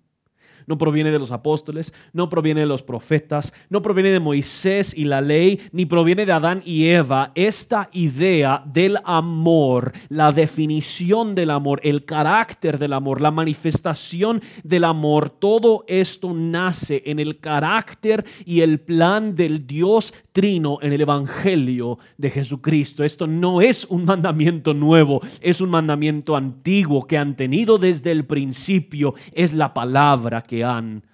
no 0.67 0.79
proviene 0.79 1.11
de 1.11 1.19
los 1.19 1.31
apóstoles, 1.31 1.93
no 2.13 2.29
proviene 2.29 2.61
de 2.61 2.67
los 2.67 2.83
profetas, 2.83 3.53
no 3.71 3.83
proviene 3.83 4.11
de 4.11 4.21
Moisés 4.21 4.93
y 4.97 5.05
la 5.05 5.21
ley, 5.21 5.61
ni 5.73 5.87
proviene 5.87 6.27
de 6.27 6.33
Adán 6.33 6.63
y 6.65 6.87
Eva. 6.87 7.33
Esta 7.35 7.89
idea 7.93 8.63
del 8.67 8.99
amor, 9.05 9.93
la 10.09 10.33
definición 10.33 11.35
del 11.35 11.51
amor, 11.51 11.81
el 11.83 12.05
carácter 12.05 12.79
del 12.79 12.93
amor, 12.93 13.21
la 13.21 13.31
manifestación 13.31 14.43
del 14.65 14.85
amor, 14.85 15.31
todo 15.31 15.85
esto 15.87 16.33
nace 16.35 17.03
en 17.07 17.19
el 17.19 17.39
carácter 17.39 18.25
y 18.45 18.61
el 18.61 18.81
plan 18.81 19.35
del 19.35 19.67
Dios 19.67 20.13
trino 20.33 20.79
en 20.83 20.93
el 20.93 21.01
Evangelio 21.01 21.99
de 22.19 22.31
Jesucristo. 22.31 23.05
Esto 23.05 23.27
no 23.27 23.63
es 23.63 23.87
un 23.87 24.05
mandamiento 24.05 24.75
nuevo, 24.75 25.23
es 25.41 25.61
un 25.61 25.71
mandamiento 25.71 26.37
antiguo 26.37 27.07
que 27.07 27.17
han 27.17 27.37
tenido 27.37 27.79
desde 27.79 28.13
el 28.13 28.27
principio. 28.27 29.15
Es 29.33 29.55
la 29.55 29.73
palabra 29.73 30.43
que 30.43 30.56
han 30.65 31.05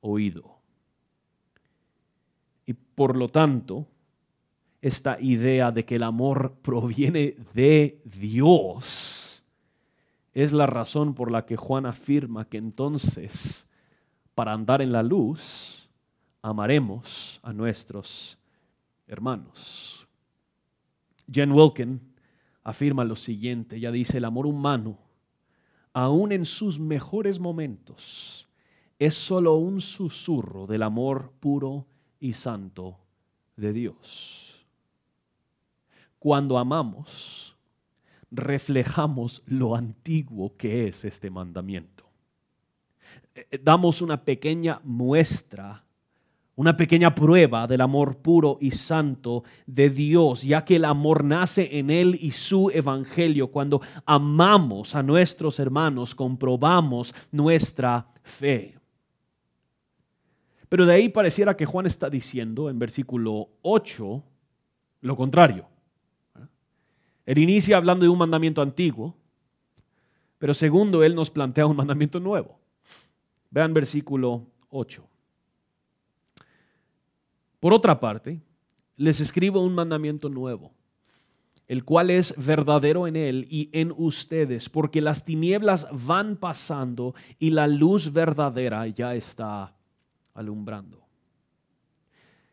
oído. 0.00 0.56
Y 2.64 2.72
por 2.72 3.16
lo 3.16 3.28
tanto, 3.28 3.86
esta 4.80 5.18
idea 5.20 5.72
de 5.72 5.84
que 5.84 5.96
el 5.96 6.02
amor 6.02 6.54
proviene 6.62 7.36
de 7.54 8.00
Dios 8.04 9.42
es 10.32 10.52
la 10.52 10.66
razón 10.66 11.14
por 11.14 11.30
la 11.30 11.46
que 11.46 11.56
Juan 11.56 11.86
afirma 11.86 12.44
que 12.44 12.58
entonces, 12.58 13.66
para 14.34 14.52
andar 14.52 14.82
en 14.82 14.92
la 14.92 15.02
luz, 15.02 15.88
amaremos 16.42 17.40
a 17.42 17.52
nuestros 17.52 18.38
hermanos. 19.06 20.06
Jen 21.30 21.52
Wilkin 21.52 22.00
afirma 22.62 23.04
lo 23.04 23.16
siguiente, 23.16 23.76
ella 23.76 23.90
dice, 23.90 24.18
el 24.18 24.24
amor 24.24 24.46
humano, 24.46 24.98
aun 25.92 26.32
en 26.32 26.44
sus 26.44 26.78
mejores 26.78 27.40
momentos, 27.40 28.45
es 28.98 29.14
solo 29.14 29.54
un 29.54 29.80
susurro 29.80 30.66
del 30.66 30.82
amor 30.82 31.32
puro 31.38 31.86
y 32.18 32.32
santo 32.32 32.98
de 33.56 33.72
Dios. 33.72 34.66
Cuando 36.18 36.58
amamos, 36.58 37.56
reflejamos 38.30 39.42
lo 39.46 39.76
antiguo 39.76 40.56
que 40.56 40.88
es 40.88 41.04
este 41.04 41.30
mandamiento. 41.30 42.04
Eh, 43.34 43.46
eh, 43.50 43.60
damos 43.62 44.00
una 44.02 44.24
pequeña 44.24 44.80
muestra, 44.82 45.84
una 46.54 46.76
pequeña 46.76 47.14
prueba 47.14 47.66
del 47.66 47.82
amor 47.82 48.16
puro 48.16 48.56
y 48.60 48.70
santo 48.70 49.44
de 49.66 49.90
Dios, 49.90 50.42
ya 50.42 50.64
que 50.64 50.76
el 50.76 50.86
amor 50.86 51.22
nace 51.22 51.78
en 51.78 51.90
Él 51.90 52.18
y 52.20 52.30
su 52.30 52.70
evangelio. 52.70 53.48
Cuando 53.48 53.82
amamos 54.06 54.94
a 54.94 55.02
nuestros 55.02 55.58
hermanos, 55.58 56.14
comprobamos 56.14 57.14
nuestra 57.30 58.08
fe. 58.22 58.74
Pero 60.68 60.86
de 60.86 60.94
ahí 60.94 61.08
pareciera 61.08 61.56
que 61.56 61.66
Juan 61.66 61.86
está 61.86 62.10
diciendo 62.10 62.68
en 62.68 62.78
versículo 62.78 63.50
8 63.62 64.22
lo 65.02 65.16
contrario. 65.16 65.66
Él 67.24 67.38
inicia 67.38 67.76
hablando 67.76 68.04
de 68.04 68.08
un 68.08 68.18
mandamiento 68.18 68.62
antiguo, 68.62 69.16
pero 70.38 70.54
segundo, 70.54 71.02
él 71.02 71.14
nos 71.14 71.30
plantea 71.30 71.66
un 71.66 71.76
mandamiento 71.76 72.20
nuevo. 72.20 72.58
Vean 73.50 73.72
versículo 73.72 74.46
8. 74.70 75.06
Por 77.60 77.72
otra 77.72 77.98
parte, 77.98 78.40
les 78.96 79.20
escribo 79.20 79.60
un 79.60 79.74
mandamiento 79.74 80.28
nuevo, 80.28 80.72
el 81.66 81.84
cual 81.84 82.10
es 82.10 82.34
verdadero 82.36 83.06
en 83.06 83.16
él 83.16 83.46
y 83.50 83.70
en 83.72 83.92
ustedes, 83.96 84.68
porque 84.68 85.00
las 85.00 85.24
tinieblas 85.24 85.86
van 85.92 86.36
pasando 86.36 87.14
y 87.38 87.50
la 87.50 87.66
luz 87.66 88.12
verdadera 88.12 88.86
ya 88.88 89.14
está 89.14 89.75
alumbrando. 90.36 91.06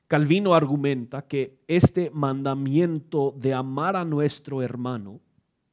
Calvino 0.07 0.53
argumenta 0.53 1.23
que 1.23 1.57
este 1.67 2.09
mandamiento 2.11 3.33
de 3.37 3.53
amar 3.53 3.95
a 3.95 4.05
nuestro 4.05 4.61
hermano 4.61 5.19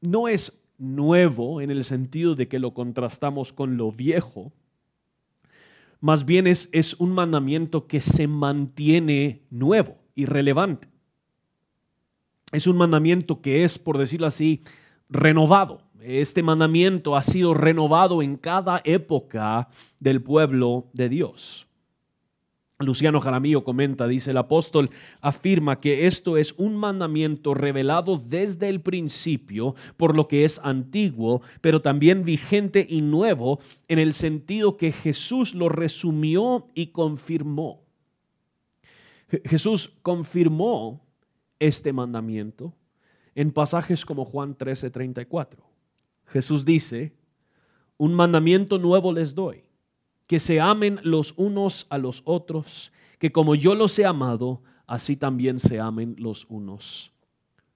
no 0.00 0.28
es 0.28 0.62
nuevo 0.78 1.60
en 1.60 1.70
el 1.70 1.84
sentido 1.84 2.34
de 2.34 2.48
que 2.48 2.58
lo 2.58 2.72
contrastamos 2.72 3.52
con 3.52 3.76
lo 3.76 3.92
viejo, 3.92 4.52
más 6.00 6.24
bien 6.24 6.46
es, 6.46 6.70
es 6.72 6.94
un 6.94 7.12
mandamiento 7.12 7.86
que 7.86 8.00
se 8.00 8.26
mantiene 8.26 9.42
nuevo 9.50 9.98
y 10.14 10.24
relevante. 10.24 10.88
Es 12.52 12.66
un 12.66 12.78
mandamiento 12.78 13.42
que 13.42 13.64
es, 13.64 13.78
por 13.78 13.98
decirlo 13.98 14.26
así, 14.26 14.64
renovado. 15.10 15.82
Este 16.00 16.42
mandamiento 16.42 17.14
ha 17.16 17.22
sido 17.22 17.52
renovado 17.52 18.22
en 18.22 18.36
cada 18.36 18.80
época 18.84 19.68
del 19.98 20.22
pueblo 20.22 20.88
de 20.94 21.10
Dios. 21.10 21.66
Luciano 22.80 23.20
Jaramillo 23.20 23.62
comenta, 23.62 24.06
dice, 24.06 24.30
el 24.30 24.38
apóstol 24.38 24.90
afirma 25.20 25.80
que 25.80 26.06
esto 26.06 26.38
es 26.38 26.54
un 26.56 26.76
mandamiento 26.76 27.52
revelado 27.52 28.16
desde 28.16 28.68
el 28.68 28.80
principio, 28.80 29.74
por 29.98 30.16
lo 30.16 30.28
que 30.28 30.44
es 30.44 30.58
antiguo, 30.64 31.42
pero 31.60 31.82
también 31.82 32.24
vigente 32.24 32.86
y 32.88 33.02
nuevo 33.02 33.60
en 33.88 33.98
el 33.98 34.14
sentido 34.14 34.78
que 34.78 34.92
Jesús 34.92 35.54
lo 35.54 35.68
resumió 35.68 36.68
y 36.74 36.88
confirmó. 36.88 37.82
Jesús 39.44 39.92
confirmó 40.02 41.06
este 41.58 41.92
mandamiento 41.92 42.74
en 43.34 43.52
pasajes 43.52 44.04
como 44.06 44.24
Juan 44.24 44.56
13:34. 44.56 45.58
Jesús 46.26 46.64
dice, 46.64 47.12
un 47.98 48.14
mandamiento 48.14 48.78
nuevo 48.78 49.12
les 49.12 49.34
doy 49.34 49.69
que 50.30 50.38
se 50.38 50.60
amen 50.60 51.00
los 51.02 51.34
unos 51.36 51.88
a 51.90 51.98
los 51.98 52.22
otros, 52.24 52.92
que 53.18 53.32
como 53.32 53.56
yo 53.56 53.74
los 53.74 53.98
he 53.98 54.06
amado, 54.06 54.62
así 54.86 55.16
también 55.16 55.58
se 55.58 55.80
amen 55.80 56.14
los 56.20 56.46
unos 56.48 57.10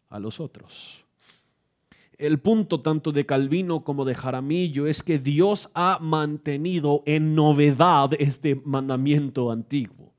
a 0.08 0.20
los 0.20 0.38
otros. 0.38 1.04
El 2.16 2.38
punto 2.38 2.80
tanto 2.80 3.10
de 3.10 3.26
Calvino 3.26 3.82
como 3.82 4.04
de 4.04 4.14
Jaramillo 4.14 4.86
es 4.86 5.02
que 5.02 5.18
Dios 5.18 5.68
ha 5.74 5.98
mantenido 6.00 7.02
en 7.06 7.34
novedad 7.34 8.10
este 8.20 8.54
mandamiento 8.54 9.50
antiguo. 9.50 10.13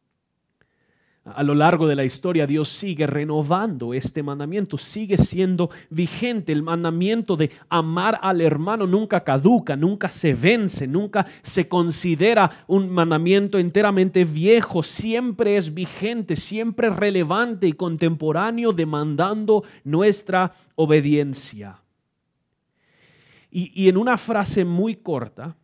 A 1.26 1.42
lo 1.42 1.56
largo 1.56 1.88
de 1.88 1.96
la 1.96 2.04
historia 2.04 2.46
Dios 2.46 2.70
sigue 2.70 3.08
renovando 3.08 3.96
este 3.96 4.22
mandamiento, 4.22 4.78
sigue 4.78 5.18
siendo 5.18 5.72
vigente. 5.90 6.52
El 6.52 6.62
mandamiento 6.62 7.36
de 7.36 7.50
amar 7.68 8.20
al 8.22 8.42
hermano 8.42 8.86
nunca 8.86 9.24
caduca, 9.24 9.76
nunca 9.76 10.08
se 10.08 10.36
vence, 10.36 10.86
nunca 10.86 11.26
se 11.42 11.68
considera 11.68 12.52
un 12.68 12.92
mandamiento 12.92 13.58
enteramente 13.58 14.24
viejo, 14.24 14.84
siempre 14.84 15.58
es 15.58 15.74
vigente, 15.74 16.36
siempre 16.36 16.92
relevante 16.92 17.66
y 17.66 17.74
contemporáneo, 17.74 18.72
demandando 18.72 19.64
nuestra 19.84 20.54
obediencia. 20.76 21.82
Y, 23.50 23.72
y 23.74 23.90
en 23.90 23.98
una 23.98 24.16
frase 24.16 24.64
muy 24.64 24.94
corta, 24.94 25.56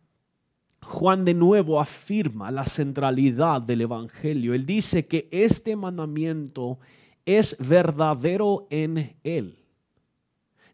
Juan 0.82 1.24
de 1.24 1.34
nuevo 1.34 1.80
afirma 1.80 2.50
la 2.50 2.66
centralidad 2.66 3.62
del 3.62 3.82
Evangelio. 3.82 4.52
Él 4.52 4.66
dice 4.66 5.06
que 5.06 5.28
este 5.30 5.76
mandamiento 5.76 6.78
es 7.24 7.56
verdadero 7.58 8.66
en 8.70 9.16
Él. 9.22 9.58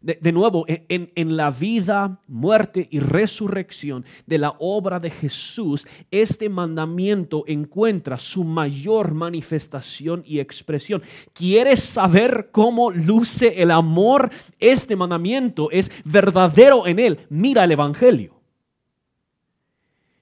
De, 0.01 0.31
nuevo, 0.31 0.63
en, 0.67 1.11
en, 1.13 1.35
la 1.35 1.51
vida, 1.51 2.21
muerte 2.25 2.87
y 2.89 2.99
resurrección 2.99 4.05
de 4.25 4.37
la 4.37 4.55
obra 4.59 4.97
de 4.97 5.09
Jesús, 5.09 5.85
este 6.09 6.47
mandamiento 6.47 7.43
encuentra 7.47 8.17
su 8.17 8.45
mayor 8.45 9.13
manifestación 9.13 10.23
y 10.25 10.39
expresión. 10.39 11.03
¿Quieres 11.33 11.81
saber 11.81 12.47
cómo 12.53 12.91
luce 12.91 13.61
el 13.61 13.71
amor? 13.71 14.29
Este 14.57 14.95
mandamiento 14.95 15.69
es 15.69 15.91
verdadero 16.05 16.87
en 16.87 16.99
Él. 16.99 17.19
Mira 17.29 17.65
el 17.65 17.73
Evangelio. 17.73 18.38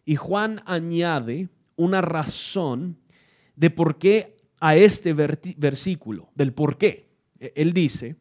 Y 0.08 0.16
Juan 0.16 0.62
añade 0.66 1.50
una 1.76 2.00
razón 2.00 2.98
de 3.58 3.70
por 3.70 3.98
qué 3.98 4.38
a 4.58 4.78
este 4.78 5.14
versículo, 5.14 6.30
del 6.34 6.54
por 6.54 6.78
qué. 6.78 7.10
E-, 7.38 7.52
él 7.58 7.74
dice, 7.74 8.16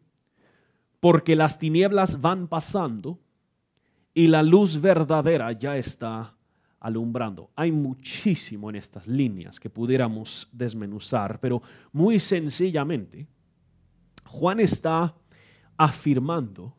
porque 0.99 1.37
las 1.37 1.61
tinieblas 1.61 2.21
van 2.21 2.49
pasando 2.49 3.21
y 4.13 4.27
la 4.27 4.43
luz 4.43 4.81
verdadera 4.81 5.53
ya 5.53 5.77
está 5.77 6.35
alumbrando. 6.81 7.53
Hay 7.55 7.71
muchísimo 7.71 8.69
en 8.69 8.75
estas 8.75 9.07
líneas 9.07 9.61
que 9.61 9.71
pudiéramos 9.71 10.49
desmenuzar, 10.51 11.39
pero 11.39 11.63
muy 11.93 12.19
sencillamente, 12.19 13.29
Juan 14.25 14.59
está 14.59 15.15
afirmando 15.77 16.77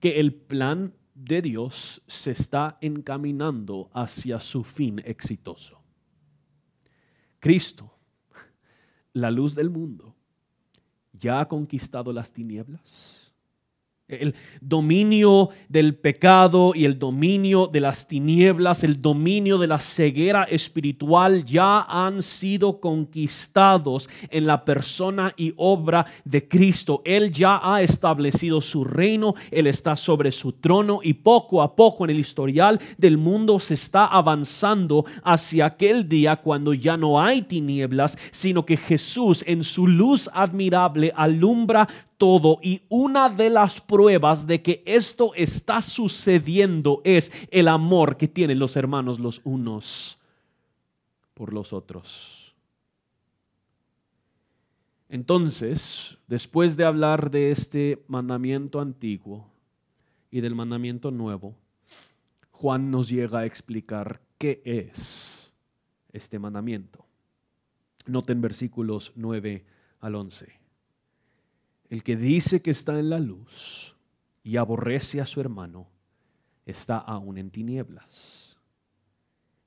que 0.00 0.20
el 0.20 0.34
plan 0.34 0.92
de 1.14 1.40
Dios 1.42 2.02
se 2.06 2.32
está 2.32 2.76
encaminando 2.80 3.90
hacia 3.94 4.40
su 4.40 4.64
fin 4.64 5.00
exitoso. 5.04 5.80
Cristo, 7.38 7.94
la 9.12 9.30
luz 9.30 9.54
del 9.54 9.70
mundo, 9.70 10.14
ya 11.12 11.40
ha 11.40 11.48
conquistado 11.48 12.12
las 12.12 12.32
tinieblas 12.32 13.23
el 14.06 14.34
dominio 14.60 15.48
del 15.70 15.94
pecado 15.94 16.72
y 16.74 16.84
el 16.84 16.98
dominio 16.98 17.68
de 17.68 17.80
las 17.80 18.06
tinieblas, 18.06 18.84
el 18.84 19.00
dominio 19.00 19.56
de 19.56 19.66
la 19.66 19.78
ceguera 19.78 20.44
espiritual 20.44 21.44
ya 21.46 21.80
han 21.88 22.20
sido 22.20 22.80
conquistados 22.80 24.10
en 24.30 24.46
la 24.46 24.66
persona 24.66 25.32
y 25.38 25.54
obra 25.56 26.04
de 26.26 26.46
Cristo. 26.46 27.00
Él 27.06 27.32
ya 27.32 27.60
ha 27.62 27.80
establecido 27.80 28.60
su 28.60 28.84
reino, 28.84 29.34
Él 29.50 29.66
está 29.66 29.96
sobre 29.96 30.32
su 30.32 30.52
trono 30.52 31.00
y 31.02 31.14
poco 31.14 31.62
a 31.62 31.74
poco 31.74 32.04
en 32.04 32.10
el 32.10 32.20
historial 32.20 32.80
del 32.98 33.16
mundo 33.16 33.58
se 33.58 33.72
está 33.72 34.04
avanzando 34.04 35.06
hacia 35.22 35.64
aquel 35.64 36.06
día 36.10 36.36
cuando 36.36 36.74
ya 36.74 36.98
no 36.98 37.22
hay 37.22 37.40
tinieblas, 37.40 38.18
sino 38.32 38.66
que 38.66 38.76
Jesús 38.76 39.42
en 39.46 39.64
su 39.64 39.86
luz 39.86 40.28
admirable 40.34 41.10
alumbra 41.16 41.88
todo 42.18 42.58
y 42.62 42.82
una 42.88 43.28
de 43.28 43.50
las 43.50 43.80
pruebas 43.80 44.46
de 44.46 44.62
que 44.62 44.82
esto 44.86 45.32
está 45.34 45.82
sucediendo 45.82 47.00
es 47.04 47.32
el 47.50 47.68
amor 47.68 48.16
que 48.16 48.28
tienen 48.28 48.58
los 48.58 48.76
hermanos 48.76 49.18
los 49.18 49.40
unos 49.44 50.18
por 51.34 51.52
los 51.52 51.72
otros. 51.72 52.54
Entonces, 55.08 56.18
después 56.26 56.76
de 56.76 56.84
hablar 56.84 57.30
de 57.30 57.50
este 57.50 58.04
mandamiento 58.08 58.80
antiguo 58.80 59.46
y 60.30 60.40
del 60.40 60.54
mandamiento 60.54 61.10
nuevo, 61.10 61.54
Juan 62.50 62.90
nos 62.90 63.08
llega 63.08 63.40
a 63.40 63.46
explicar 63.46 64.20
qué 64.38 64.62
es 64.64 65.52
este 66.12 66.38
mandamiento. 66.38 67.04
Noten 68.06 68.40
versículos 68.40 69.12
9 69.14 69.64
al 70.00 70.14
11. 70.14 70.63
El 71.94 72.02
que 72.02 72.16
dice 72.16 72.60
que 72.60 72.72
está 72.72 72.98
en 72.98 73.08
la 73.08 73.20
luz 73.20 73.94
y 74.42 74.56
aborrece 74.56 75.20
a 75.20 75.26
su 75.26 75.40
hermano, 75.40 75.86
está 76.66 76.98
aún 76.98 77.38
en 77.38 77.52
tinieblas. 77.52 78.58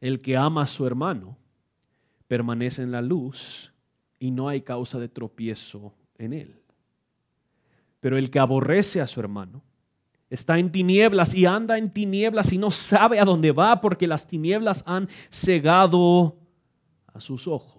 El 0.02 0.20
que 0.20 0.36
ama 0.36 0.64
a 0.64 0.68
su 0.68 0.86
hermano 0.86 1.38
permanece 2.28 2.82
en 2.82 2.92
la 2.92 3.02
luz 3.02 3.72
y 4.20 4.32
no 4.32 4.50
hay 4.50 4.60
causa 4.60 5.00
de 5.00 5.08
tropiezo 5.08 5.94
en 6.18 6.34
él. 6.34 6.60
Pero 8.02 8.18
el 8.18 8.30
que 8.30 8.40
aborrece 8.40 9.00
a 9.00 9.08
su 9.08 9.22
hermano 9.22 9.64
está 10.30 10.60
en 10.60 10.70
tinieblas 10.70 11.34
y 11.34 11.46
anda 11.46 11.78
en 11.78 11.94
tinieblas 11.94 12.52
y 12.52 12.58
no 12.58 12.72
sabe 12.72 13.22
a 13.22 13.24
dónde 13.24 13.54
va 13.54 13.80
porque 13.80 14.06
las 14.06 14.28
tinieblas 14.28 14.84
han 14.86 15.08
cegado 15.30 16.36
a 17.06 17.22
sus 17.22 17.48
ojos. 17.48 17.77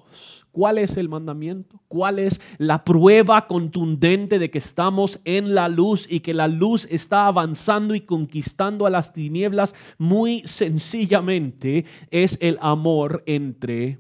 ¿Cuál 0.53 0.79
es 0.79 0.97
el 0.97 1.09
mandamiento? 1.09 1.81
¿Cuál 1.89 2.19
es 2.19 2.41
la 2.59 2.85
prueba 2.85 3.47
contundente 3.47 4.39
de 4.39 4.51
que 4.51 4.59
estamos 4.59 5.21
en 5.25 5.55
la 5.55 5.69
luz 5.69 6.07
y 6.11 6.21
que 6.21 6.35
la 6.35 6.49
luz 6.49 6.87
está 6.91 7.27
avanzando 7.27 7.95
y 7.95 8.01
conquistando 8.01 8.87
a 8.87 8.91
las 8.91 9.13
tinieblas? 9.13 9.75
Muy 9.99 10.43
sencillamente 10.47 11.85
es 12.11 12.39
el 12.41 12.59
amor 12.61 13.23
entre 13.27 13.99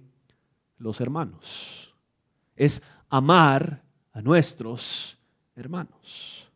los 0.78 1.00
hermanos. 1.00 1.94
Es 2.56 2.82
amar 3.08 3.82
a 4.12 4.22
nuestros 4.22 5.18
hermanos. 5.54 6.50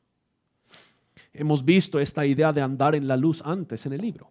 Hemos 1.32 1.64
visto 1.64 1.98
esta 1.98 2.26
idea 2.26 2.52
de 2.52 2.60
andar 2.60 2.94
en 2.94 3.08
la 3.08 3.16
luz 3.16 3.42
antes 3.44 3.86
en 3.86 3.94
el 3.94 4.00
libro. 4.00 4.30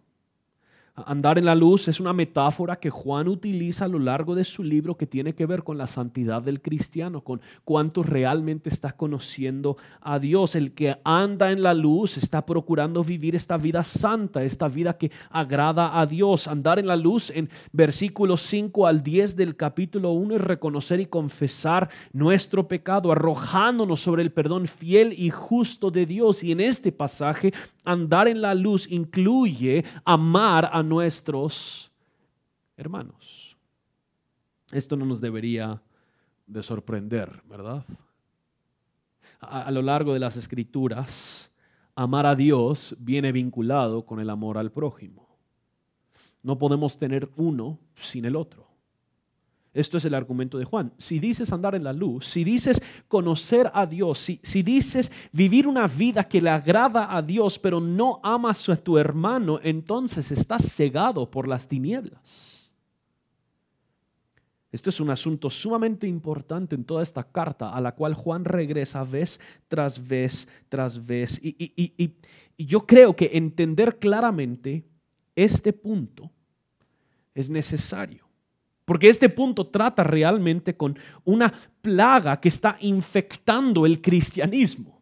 Andar 0.94 1.38
en 1.38 1.46
la 1.46 1.54
luz 1.54 1.88
es 1.88 2.00
una 2.00 2.12
metáfora 2.12 2.76
que 2.76 2.90
Juan 2.90 3.26
utiliza 3.26 3.86
a 3.86 3.88
lo 3.88 3.98
largo 3.98 4.34
de 4.34 4.44
su 4.44 4.62
libro 4.62 4.98
que 4.98 5.06
tiene 5.06 5.34
que 5.34 5.46
ver 5.46 5.62
con 5.62 5.78
la 5.78 5.86
santidad 5.86 6.42
del 6.42 6.60
cristiano, 6.60 7.24
con 7.24 7.40
cuánto 7.64 8.02
realmente 8.02 8.68
está 8.68 8.92
conociendo 8.92 9.78
a 10.02 10.18
Dios. 10.18 10.54
El 10.54 10.72
que 10.72 10.98
anda 11.02 11.50
en 11.50 11.62
la 11.62 11.72
luz 11.72 12.18
está 12.18 12.44
procurando 12.44 13.02
vivir 13.02 13.34
esta 13.34 13.56
vida 13.56 13.84
santa, 13.84 14.42
esta 14.44 14.68
vida 14.68 14.98
que 14.98 15.10
agrada 15.30 15.98
a 15.98 16.04
Dios. 16.04 16.46
Andar 16.46 16.78
en 16.78 16.86
la 16.86 16.96
luz 16.96 17.30
en 17.30 17.48
versículos 17.72 18.42
5 18.42 18.86
al 18.86 19.02
10 19.02 19.34
del 19.34 19.56
capítulo 19.56 20.12
1 20.12 20.36
es 20.36 20.42
reconocer 20.42 21.00
y 21.00 21.06
confesar 21.06 21.88
nuestro 22.12 22.68
pecado, 22.68 23.10
arrojándonos 23.10 24.00
sobre 24.00 24.22
el 24.22 24.30
perdón 24.30 24.66
fiel 24.66 25.14
y 25.16 25.30
justo 25.30 25.90
de 25.90 26.04
Dios. 26.04 26.44
Y 26.44 26.52
en 26.52 26.60
este 26.60 26.92
pasaje, 26.92 27.54
andar 27.84 28.28
en 28.28 28.42
la 28.42 28.54
luz 28.54 28.90
incluye 28.90 29.84
amar 30.04 30.70
a 30.72 30.82
nuestros 30.82 31.90
hermanos. 32.76 33.56
Esto 34.70 34.96
no 34.96 35.04
nos 35.04 35.20
debería 35.20 35.82
de 36.46 36.62
sorprender, 36.62 37.42
¿verdad? 37.48 37.84
A, 39.40 39.62
a, 39.62 39.70
lo 39.70 39.82
largo 39.82 40.12
de 40.12 40.20
las 40.20 40.36
escrituras, 40.36 41.50
amar 41.94 42.26
a 42.26 42.34
Dios 42.34 42.96
viene 42.98 43.32
vinculado 43.32 44.04
con 44.04 44.20
el 44.20 44.30
amor 44.30 44.56
al 44.58 44.70
prójimo. 44.70 45.28
No 46.42 46.58
podemos 46.58 46.98
tener 46.98 47.30
uno 47.36 47.78
sin 47.94 48.24
el 48.24 48.36
otro. 48.36 48.71
Esto 49.74 49.96
es 49.96 50.04
el 50.04 50.14
argumento 50.14 50.58
de 50.58 50.66
Juan. 50.66 50.92
Si 50.98 51.18
dices 51.18 51.50
andar 51.50 51.74
en 51.74 51.84
la 51.84 51.94
luz, 51.94 52.26
si 52.26 52.44
dices 52.44 52.82
conocer 53.08 53.70
a 53.72 53.86
Dios, 53.86 54.18
si, 54.18 54.38
si, 54.42 54.62
dices 54.62 55.10
vivir 55.32 55.66
una 55.66 55.86
vida 55.86 56.24
que 56.24 56.42
le 56.42 56.50
agrada 56.50 57.16
a 57.16 57.22
Dios, 57.22 57.58
pero 57.58 57.80
no 57.80 58.20
amas 58.22 58.68
a 58.68 58.76
tu 58.76 58.98
hermano, 58.98 59.60
entonces 59.62 60.30
estás 60.30 60.70
cegado 60.70 61.30
por 61.30 61.48
las 61.48 61.66
tinieblas. 61.66 62.70
Esto 64.70 64.90
es 64.90 65.00
un 65.00 65.10
asunto 65.10 65.48
sumamente 65.48 66.06
importante 66.06 66.74
en 66.74 66.84
toda 66.84 67.02
esta 67.02 67.24
carta 67.24 67.70
a 67.70 67.80
la 67.80 67.94
cual 67.94 68.14
Juan 68.14 68.44
regresa 68.44 69.04
vez 69.04 69.40
tras 69.68 70.06
vez 70.06 70.48
tras 70.68 71.04
vez. 71.04 71.40
y, 71.42 71.56
y, 71.58 71.94
y, 71.96 72.14
y 72.56 72.66
yo 72.66 72.86
creo 72.86 73.16
que 73.16 73.30
entender 73.32 73.98
claramente 73.98 74.84
este 75.34 75.72
punto 75.72 76.30
es 77.34 77.48
necesario. 77.48 78.31
Porque 78.84 79.08
este 79.08 79.28
punto 79.28 79.66
trata 79.66 80.02
realmente 80.02 80.76
con 80.76 80.98
una 81.24 81.52
plaga 81.82 82.40
que 82.40 82.48
está 82.48 82.76
infectando 82.80 83.86
el 83.86 84.00
cristianismo. 84.00 85.01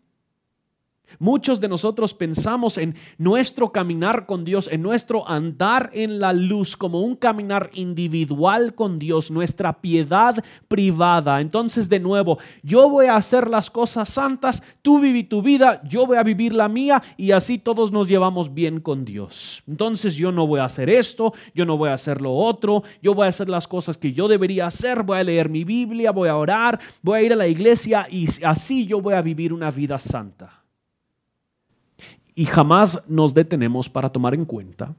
Muchos 1.18 1.60
de 1.60 1.68
nosotros 1.68 2.14
pensamos 2.14 2.78
en 2.78 2.94
nuestro 3.18 3.72
caminar 3.72 4.26
con 4.26 4.44
Dios, 4.44 4.68
en 4.70 4.82
nuestro 4.82 5.28
andar 5.28 5.90
en 5.92 6.20
la 6.20 6.32
luz 6.32 6.76
como 6.76 7.00
un 7.00 7.16
caminar 7.16 7.70
individual 7.74 8.74
con 8.74 8.98
Dios, 8.98 9.30
nuestra 9.30 9.80
piedad 9.80 10.42
privada. 10.68 11.40
Entonces, 11.40 11.88
de 11.88 12.00
nuevo, 12.00 12.38
yo 12.62 12.88
voy 12.88 13.06
a 13.06 13.16
hacer 13.16 13.50
las 13.50 13.70
cosas 13.70 14.08
santas, 14.08 14.62
tú 14.82 15.00
viví 15.00 15.24
tu 15.24 15.42
vida, 15.42 15.82
yo 15.88 16.06
voy 16.06 16.16
a 16.16 16.22
vivir 16.22 16.54
la 16.54 16.68
mía 16.68 17.02
y 17.16 17.32
así 17.32 17.58
todos 17.58 17.92
nos 17.92 18.08
llevamos 18.08 18.54
bien 18.54 18.80
con 18.80 19.04
Dios. 19.04 19.62
Entonces, 19.66 20.14
yo 20.14 20.32
no 20.32 20.46
voy 20.46 20.60
a 20.60 20.64
hacer 20.64 20.90
esto, 20.90 21.34
yo 21.54 21.64
no 21.64 21.76
voy 21.76 21.90
a 21.90 21.94
hacer 21.94 22.20
lo 22.20 22.32
otro, 22.32 22.82
yo 23.02 23.14
voy 23.14 23.26
a 23.26 23.30
hacer 23.30 23.48
las 23.48 23.66
cosas 23.66 23.96
que 23.96 24.12
yo 24.12 24.28
debería 24.28 24.66
hacer, 24.66 25.02
voy 25.02 25.18
a 25.18 25.24
leer 25.24 25.48
mi 25.48 25.64
Biblia, 25.64 26.12
voy 26.12 26.28
a 26.28 26.36
orar, 26.36 26.80
voy 27.02 27.18
a 27.18 27.22
ir 27.22 27.32
a 27.32 27.36
la 27.36 27.48
iglesia 27.48 28.06
y 28.10 28.28
así 28.44 28.86
yo 28.86 29.00
voy 29.00 29.14
a 29.14 29.22
vivir 29.22 29.52
una 29.52 29.70
vida 29.70 29.98
santa. 29.98 30.59
Y 32.40 32.46
jamás 32.46 33.02
nos 33.06 33.34
detenemos 33.34 33.90
para 33.90 34.08
tomar 34.08 34.32
en 34.32 34.46
cuenta 34.46 34.96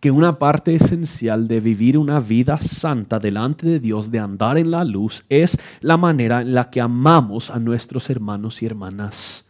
que 0.00 0.10
una 0.10 0.38
parte 0.38 0.74
esencial 0.74 1.46
de 1.46 1.60
vivir 1.60 1.98
una 1.98 2.20
vida 2.20 2.58
santa 2.58 3.18
delante 3.18 3.66
de 3.66 3.80
Dios, 3.80 4.10
de 4.10 4.18
andar 4.18 4.56
en 4.56 4.70
la 4.70 4.82
luz, 4.82 5.26
es 5.28 5.58
la 5.82 5.98
manera 5.98 6.40
en 6.40 6.54
la 6.54 6.70
que 6.70 6.80
amamos 6.80 7.50
a 7.50 7.58
nuestros 7.58 8.08
hermanos 8.08 8.62
y 8.62 8.64
hermanas 8.64 9.46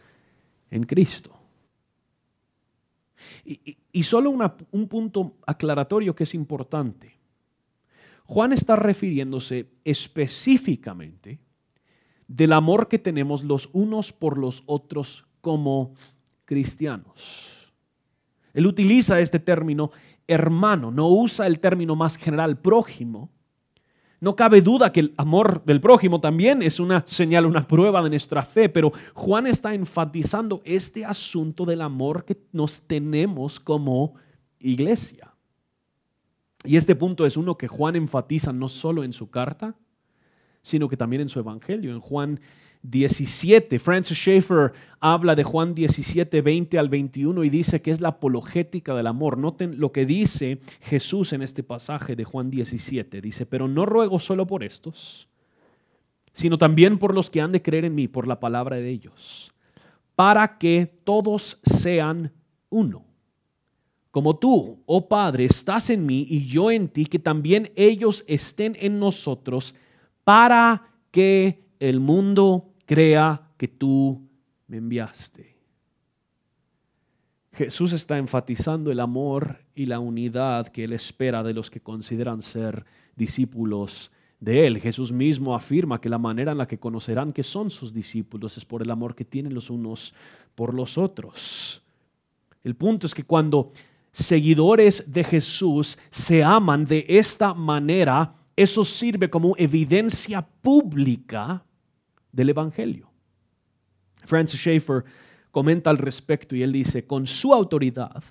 en 0.68 0.83
Cristo. 0.83 1.31
Y, 3.44 4.02
solo 4.02 4.31
un 4.72 4.88
punto 4.88 5.37
aclaratorio 5.46 6.16
que 6.16 6.24
es 6.24 6.35
importante. 6.35 7.16
Juan 8.24 8.52
está 8.52 8.74
refiriéndose 8.74 9.68
específicamente 9.85 11.38
del 12.26 12.52
amor 12.52 12.88
que 12.88 12.98
tenemos 12.98 13.44
los 13.44 13.70
unos 13.72 14.12
por 14.12 14.37
los 14.37 14.64
otros 14.66 15.26
como 15.40 15.94
cristianos. 16.47 17.71
Él 18.55 18.67
utiliza 18.67 19.21
este 19.21 19.39
término 19.39 19.91
hermano, 20.27 20.91
no 20.91 21.09
usa 21.09 21.47
el 21.47 21.61
término 21.61 21.95
más 21.95 22.17
general 22.17 22.59
prójimo. 22.59 23.31
No 24.19 24.35
cabe 24.35 24.63
duda 24.63 24.93
que 24.93 25.01
el 25.01 25.15
amor 25.19 25.63
del 25.67 25.81
prójimo 25.81 26.21
también 26.21 26.63
es 26.63 26.81
una 26.81 27.05
señal, 27.07 27.45
una 27.45 27.69
prueba 27.69 28.03
de 28.03 28.09
nuestra 28.09 28.43
fe, 28.43 28.71
pero 28.71 28.93
Juan 29.13 29.47
está 29.47 29.75
enfatizando 29.75 30.63
este 30.65 31.05
asunto 31.05 31.67
del 31.67 31.83
amor 31.83 32.25
que 32.25 32.39
nos 32.53 32.81
tenemos 32.81 33.61
como 33.61 34.15
iglesia. 34.59 35.35
Y 36.65 36.77
este 36.77 36.97
punto 36.97 37.27
es 37.27 37.37
uno 37.37 37.59
que 37.59 37.69
Juan 37.69 37.95
enfatiza 37.95 38.53
no 38.53 38.71
solo 38.71 39.05
en 39.05 39.13
su 39.13 39.31
carta, 39.31 39.77
sino 40.63 40.89
que 40.89 40.97
también 40.97 41.23
en 41.23 41.29
su 41.29 41.39
evangelio. 41.39 41.93
En 41.93 42.01
Juan 42.01 42.41
17. 42.90 43.79
Francis 43.79 44.16
Schaeffer 44.16 44.72
habla 45.01 45.35
de 45.35 45.44
Juan 45.44 45.75
17, 45.75 46.40
20 46.40 46.79
al 46.79 46.88
21 46.88 47.44
y 47.44 47.51
dice 47.51 47.83
que 47.83 47.90
es 47.90 48.01
la 48.01 48.09
apologética 48.09 48.94
del 48.94 49.07
amor. 49.07 49.38
Noten 49.38 49.79
lo 49.79 49.92
que 49.92 50.07
dice 50.07 50.61
Jesús 50.81 51.33
en 51.33 51.42
este 51.42 51.62
pasaje 51.62 52.16
de 52.16 52.25
Juan 52.25 52.51
17. 52.51 53.20
Dice, 53.20 53.46
pero 53.46 53.68
no 53.68 53.87
ruego 53.87 54.18
solo 54.18 54.46
por 54.46 54.62
estos, 54.62 55.29
sino 56.33 56.59
también 56.59 56.99
por 56.99 57.14
los 57.14 57.31
que 57.31 57.40
han 57.40 57.53
de 57.53 57.62
creer 57.62 57.85
en 57.85 57.94
mí, 57.94 58.09
por 58.09 58.27
la 58.27 58.40
palabra 58.40 58.77
de 58.77 58.88
ellos, 58.88 59.53
para 60.14 60.59
que 60.59 61.01
todos 61.05 61.59
sean 61.62 62.33
uno. 62.70 63.05
Como 64.11 64.37
tú, 64.37 64.83
oh 64.87 65.09
Padre, 65.09 65.44
estás 65.44 65.90
en 65.90 66.07
mí 66.07 66.27
y 66.29 66.46
yo 66.46 66.70
en 66.70 66.88
ti, 66.88 67.05
que 67.05 67.18
también 67.18 67.70
ellos 67.77 68.25
estén 68.27 68.77
en 68.81 68.99
nosotros, 68.99 69.75
para 70.25 70.88
que 71.11 71.66
el 71.81 72.01
mundo 72.01 72.72
crea 72.87 73.51
que 73.57 73.68
tú 73.68 74.27
me 74.68 74.79
enviaste. 74.79 75.57
Jesús 77.53 77.92
está 77.92 78.18
enfatizando 78.18 78.92
el 78.92 79.01
amor 79.01 79.59
y 79.75 79.87
la 79.87 79.99
unidad 79.99 80.68
que 80.68 80.85
Él 80.85 80.92
espera 80.92 81.42
de 81.42 81.55
los 81.55 81.70
que 81.70 81.81
consideran 81.81 82.42
ser 82.42 82.85
discípulos 83.16 84.11
de 84.40 84.66
Él. 84.66 84.79
Jesús 84.79 85.11
mismo 85.11 85.55
afirma 85.55 86.01
que 86.01 86.11
la 86.11 86.18
manera 86.18 86.53
en 86.53 86.59
la 86.59 86.68
que 86.68 86.79
conocerán 86.79 87.33
que 87.33 87.42
son 87.42 87.70
sus 87.70 87.94
discípulos 87.94 88.59
es 88.59 88.64
por 88.64 88.83
el 88.83 88.90
amor 88.90 89.14
que 89.14 89.25
tienen 89.25 89.55
los 89.55 89.70
unos 89.70 90.14
por 90.55 90.75
los 90.75 90.99
otros. 90.99 91.83
El 92.62 92.75
punto 92.75 93.07
es 93.07 93.14
que 93.14 93.25
cuando 93.25 93.72
seguidores 94.12 95.11
de 95.12 95.25
Jesús 95.25 95.99
se 96.11 96.44
aman 96.44 96.85
de 96.85 97.07
esta 97.09 97.55
manera, 97.55 98.35
eso 98.55 98.85
sirve 98.85 99.31
como 99.31 99.55
evidencia 99.57 100.42
pública 100.42 101.65
del 102.33 102.51
Evangelio. 102.51 103.11
Francis 104.25 104.61
Schaeffer 104.61 105.05
comenta 105.51 105.91
al 105.91 105.99
respecto 105.99 106.55
y 106.55 106.62
él 106.62 106.73
dice, 106.73 107.07
con 107.07 107.27
su 107.27 107.55
autoridad, 107.55 108.23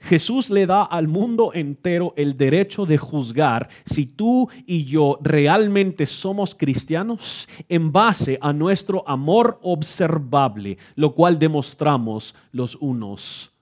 Jesús 0.00 0.48
le 0.48 0.66
da 0.66 0.82
al 0.82 1.08
mundo 1.08 1.52
entero 1.52 2.14
el 2.16 2.36
derecho 2.36 2.86
de 2.86 2.96
juzgar 2.96 3.68
si 3.84 4.06
tú 4.06 4.48
y 4.66 4.84
yo 4.84 5.18
realmente 5.22 6.06
somos 6.06 6.54
cristianos 6.54 7.46
en 7.68 7.92
base 7.92 8.38
a 8.40 8.52
nuestro 8.54 9.06
amor 9.06 9.58
observable, 9.62 10.78
lo 10.94 11.14
cual 11.14 11.38
demostramos 11.38 12.34
los 12.50 12.76
unos 12.76 13.52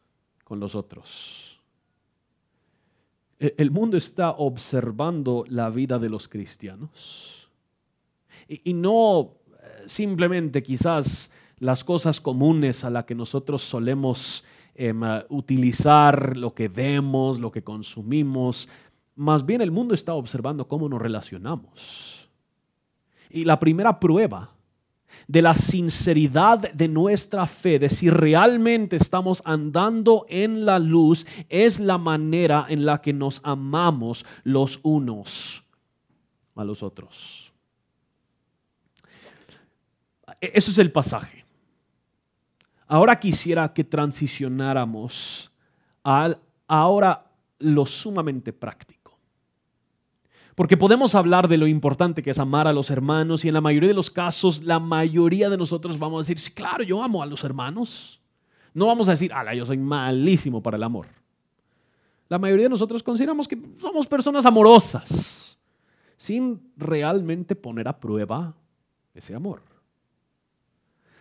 con 0.44 0.60
los 0.60 0.76
otros. 0.76 1.60
E-, 3.40 3.54
el 3.58 3.72
mundo 3.72 3.96
está 3.96 4.30
observando 4.30 5.44
la 5.48 5.70
vida 5.70 5.98
de 5.98 6.08
los 6.08 6.28
cristianos 6.28 7.37
y, 8.48 8.72
no 8.72 9.34
eh, 9.52 9.84
simplemente 9.86 10.62
quizás 10.62 11.30
las 11.58 11.84
cosas 11.84 12.20
comunes 12.20 12.84
a 12.84 12.90
las 12.90 13.04
que 13.04 13.14
nosotros 13.14 13.62
solemos 13.62 14.44
em, 14.74 15.02
utilizar, 15.28 16.36
lo 16.36 16.54
que 16.54 16.68
vemos, 16.68 17.38
lo 17.38 17.50
que 17.50 17.62
consumimos. 17.62 18.68
Más 19.16 19.44
bien 19.44 19.60
el 19.60 19.70
mundo 19.70 19.94
está 19.94 20.14
observando 20.14 20.66
cómo 20.66 20.88
nos 20.88 21.02
relacionamos. 21.02 22.28
Y 23.30 23.44
la 23.44 23.58
primera 23.58 24.00
prueba 24.00 24.54
de 25.26 25.42
la 25.42 25.54
sinceridad 25.54 26.72
de 26.72 26.88
nuestra 26.88 27.46
fe, 27.46 27.78
de 27.78 27.90
si 27.90 28.08
realmente 28.08 28.96
estamos 28.96 29.42
andando 29.44 30.24
en 30.28 30.64
la 30.64 30.78
luz, 30.78 31.26
es 31.48 31.80
la 31.80 31.98
manera 31.98 32.66
en 32.68 32.86
la 32.86 33.00
que 33.00 33.12
nos 33.12 33.40
amamos 33.42 34.24
los 34.44 34.80
unos 34.82 35.64
a 36.54 36.64
los 36.64 36.82
otros. 36.82 37.47
E-, 40.40 40.52
eso 40.54 40.70
es 40.70 40.78
el 40.78 40.92
pasaje. 40.92 41.44
Ahora 42.86 43.18
quisiera 43.20 43.72
que 43.72 43.84
transicionáramos 43.84 45.50
a 46.04 46.36
ahora 46.66 47.26
lo 47.58 47.86
sumamente 47.86 48.52
práctico. 48.52 48.98
Porque 50.54 50.76
podemos 50.76 51.14
hablar 51.14 51.48
de 51.48 51.56
lo 51.56 51.66
importante 51.66 52.22
que 52.22 52.30
es 52.30 52.38
amar 52.38 52.66
a 52.66 52.72
los 52.72 52.90
hermanos 52.90 53.44
y 53.44 53.48
en 53.48 53.54
la 53.54 53.60
mayoría 53.60 53.90
de 53.90 53.94
los 53.94 54.10
casos, 54.10 54.62
la 54.64 54.80
mayoría 54.80 55.48
de 55.48 55.56
nosotros 55.56 55.98
vamos 55.98 56.18
a 56.18 56.28
decir, 56.28 56.52
claro, 56.54 56.82
yo 56.82 57.02
amo 57.02 57.22
a 57.22 57.26
los 57.26 57.44
hermanos. 57.44 58.20
No 58.74 58.86
vamos 58.86 59.08
a 59.08 59.12
decir, 59.12 59.32
ala, 59.32 59.54
yo 59.54 59.64
soy 59.64 59.76
malísimo 59.76 60.62
para 60.62 60.76
el 60.76 60.82
amor. 60.82 61.06
La 62.28 62.38
mayoría 62.38 62.64
de 62.64 62.70
nosotros 62.70 63.02
consideramos 63.02 63.46
que 63.48 63.58
somos 63.78 64.06
personas 64.06 64.44
amorosas, 64.44 65.58
sin 66.16 66.60
realmente 66.76 67.54
poner 67.54 67.88
a 67.88 67.98
prueba 67.98 68.54
ese 69.14 69.34
amor. 69.34 69.62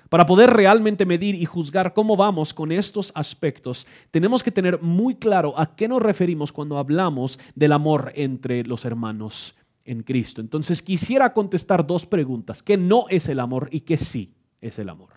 Para 0.09 0.25
poder 0.25 0.51
realmente 0.51 1.05
medir 1.05 1.35
y 1.35 1.45
juzgar 1.45 1.93
cómo 1.93 2.15
vamos 2.15 2.53
con 2.53 2.71
estos 2.71 3.11
aspectos, 3.15 3.85
tenemos 4.11 4.43
que 4.43 4.51
tener 4.51 4.81
muy 4.81 5.15
claro 5.15 5.53
a 5.57 5.75
qué 5.75 5.87
nos 5.87 6.01
referimos 6.01 6.51
cuando 6.51 6.77
hablamos 6.77 7.39
del 7.55 7.73
amor 7.73 8.11
entre 8.15 8.63
los 8.63 8.85
hermanos 8.85 9.55
en 9.83 10.03
Cristo. 10.03 10.41
Entonces 10.41 10.81
quisiera 10.81 11.33
contestar 11.33 11.85
dos 11.85 12.05
preguntas. 12.05 12.61
¿Qué 12.63 12.77
no 12.77 13.05
es 13.09 13.27
el 13.27 13.39
amor 13.39 13.69
y 13.71 13.81
qué 13.81 13.97
sí 13.97 14.33
es 14.61 14.79
el 14.79 14.89
amor? 14.89 15.09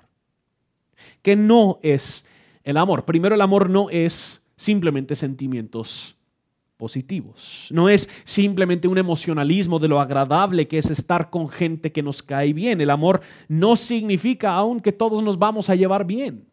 ¿Qué 1.22 1.36
no 1.36 1.78
es 1.82 2.24
el 2.64 2.76
amor? 2.76 3.04
Primero, 3.04 3.34
el 3.34 3.40
amor 3.40 3.70
no 3.70 3.90
es 3.90 4.42
simplemente 4.56 5.16
sentimientos 5.16 6.16
No 7.70 7.88
es 7.88 8.08
simplemente 8.24 8.88
un 8.88 8.98
emocionalismo 8.98 9.78
de 9.78 9.88
lo 9.88 10.00
agradable 10.00 10.66
que 10.66 10.78
es 10.78 10.90
estar 10.90 11.30
con 11.30 11.48
gente 11.48 11.92
que 11.92 12.02
nos 12.02 12.22
cae 12.22 12.52
bien. 12.52 12.80
El 12.80 12.90
amor 12.90 13.20
no 13.48 13.76
significa 13.76 14.54
aún 14.54 14.80
que 14.80 14.92
todos 14.92 15.22
nos 15.22 15.38
vamos 15.38 15.70
a 15.70 15.74
llevar 15.74 16.06
bien, 16.06 16.46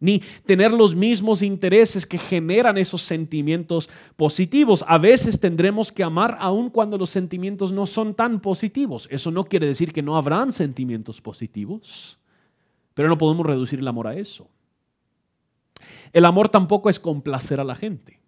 ni 0.00 0.20
tener 0.46 0.72
los 0.72 0.94
mismos 0.94 1.42
intereses 1.42 2.06
que 2.06 2.18
generan 2.18 2.78
esos 2.78 3.02
sentimientos 3.02 3.88
positivos. 4.16 4.84
A 4.88 4.98
veces 4.98 5.38
tendremos 5.38 5.92
que 5.92 6.02
amar 6.02 6.36
aún 6.40 6.70
cuando 6.70 6.98
los 6.98 7.10
sentimientos 7.10 7.72
no 7.72 7.86
son 7.86 8.14
tan 8.14 8.40
positivos. 8.40 9.08
Eso 9.10 9.30
no 9.30 9.44
quiere 9.44 9.66
decir 9.66 9.92
que 9.92 10.02
no 10.02 10.16
habrán 10.16 10.52
sentimientos 10.52 11.20
positivos, 11.20 12.18
pero 12.94 13.08
no 13.08 13.18
podemos 13.18 13.46
reducir 13.46 13.78
el 13.78 13.88
amor 13.88 14.06
a 14.06 14.16
eso. 14.16 14.48
El 16.12 16.24
amor 16.24 16.48
tampoco 16.48 16.90
es 16.90 17.00
complacer 17.00 17.60
a 17.60 17.64
la 17.64 17.74
gente. 17.74 18.21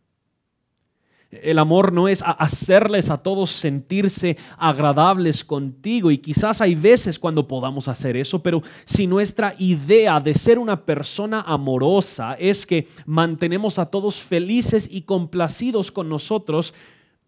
El 1.42 1.58
amor 1.58 1.92
no 1.92 2.08
es 2.08 2.22
hacerles 2.22 3.10
a 3.10 3.18
todos 3.18 3.50
sentirse 3.50 4.36
agradables 4.56 5.44
contigo 5.44 6.10
y 6.10 6.18
quizás 6.18 6.60
hay 6.60 6.74
veces 6.74 7.18
cuando 7.18 7.48
podamos 7.48 7.88
hacer 7.88 8.16
eso, 8.16 8.42
pero 8.42 8.62
si 8.84 9.06
nuestra 9.06 9.54
idea 9.58 10.20
de 10.20 10.34
ser 10.34 10.58
una 10.58 10.84
persona 10.84 11.42
amorosa 11.42 12.34
es 12.34 12.66
que 12.66 12.88
mantenemos 13.06 13.78
a 13.78 13.86
todos 13.86 14.20
felices 14.20 14.88
y 14.90 15.02
complacidos 15.02 15.90
con 15.90 16.08
nosotros, 16.08 16.74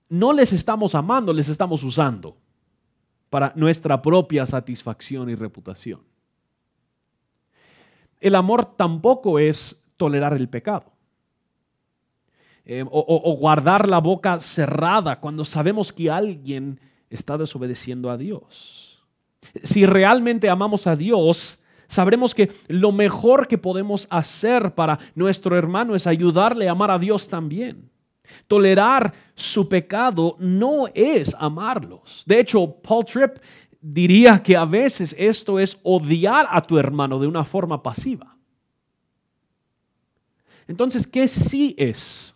no 0.09 0.33
les 0.33 0.53
estamos 0.53 0.95
amando, 0.95 1.33
les 1.33 1.49
estamos 1.49 1.83
usando 1.83 2.37
para 3.31 3.53
nuestra 3.57 4.01
propia 4.01 4.47
satisfacción 4.47 5.29
y 5.31 5.35
reputación. 5.35 6.01
El 8.21 8.35
amor 8.35 8.64
tampoco 8.77 9.38
es 9.38 9.83
tolerar 9.97 10.35
el 10.35 10.49
pecado. 10.49 10.95
Eh, 12.68 12.85
o, 12.90 13.37
guardar 13.37 13.88
la 13.88 14.00
boca 14.00 14.40
cerrada 14.40 15.20
cuando 15.20 15.44
sabemos 15.44 15.92
que 15.92 16.11
alguien 16.11 16.81
está 17.09 17.38
desobedeciendo 17.38 18.11
a 18.11 18.16
Dios. 18.16 19.05
Si 19.62 19.87
realmente 19.87 20.50
amamos 20.50 20.88
a 20.88 20.96
Dios, 20.96 21.61
sabremos 21.87 22.35
que 22.35 22.50
lo 22.66 22.90
mejor 22.90 23.46
que 23.46 23.57
podemos 23.57 24.09
hacer 24.11 24.74
para 24.74 24.98
nuestro 25.14 25.57
hermano 25.57 25.94
es 25.94 26.09
ayudarle 26.09 26.68
a 26.68 26.72
amar 26.72 26.90
a 26.90 26.98
Dios 26.98 27.29
también. 27.29 27.88
Tolerar 28.48 29.14
su 29.37 29.68
pecado 29.68 30.35
no 30.40 30.88
es 30.92 31.37
amarlos. 31.38 32.24
De 32.26 32.40
hecho, 32.40 32.66
Paul 32.83 33.05
Tripp 33.05 33.37
diría 33.81 34.42
que 34.42 34.57
a 34.57 34.64
veces 34.64 35.14
esto 35.16 35.61
es 35.61 35.79
odiar 35.85 36.48
a 36.50 36.61
tu 36.61 36.76
hermano 36.76 37.20
de 37.20 37.29
una 37.29 37.44
forma 37.44 37.81
pasiva. 37.81 38.37
Entonces, 40.66 41.07
¿qué 41.07 41.29
sí 41.29 41.72
es 41.79 42.36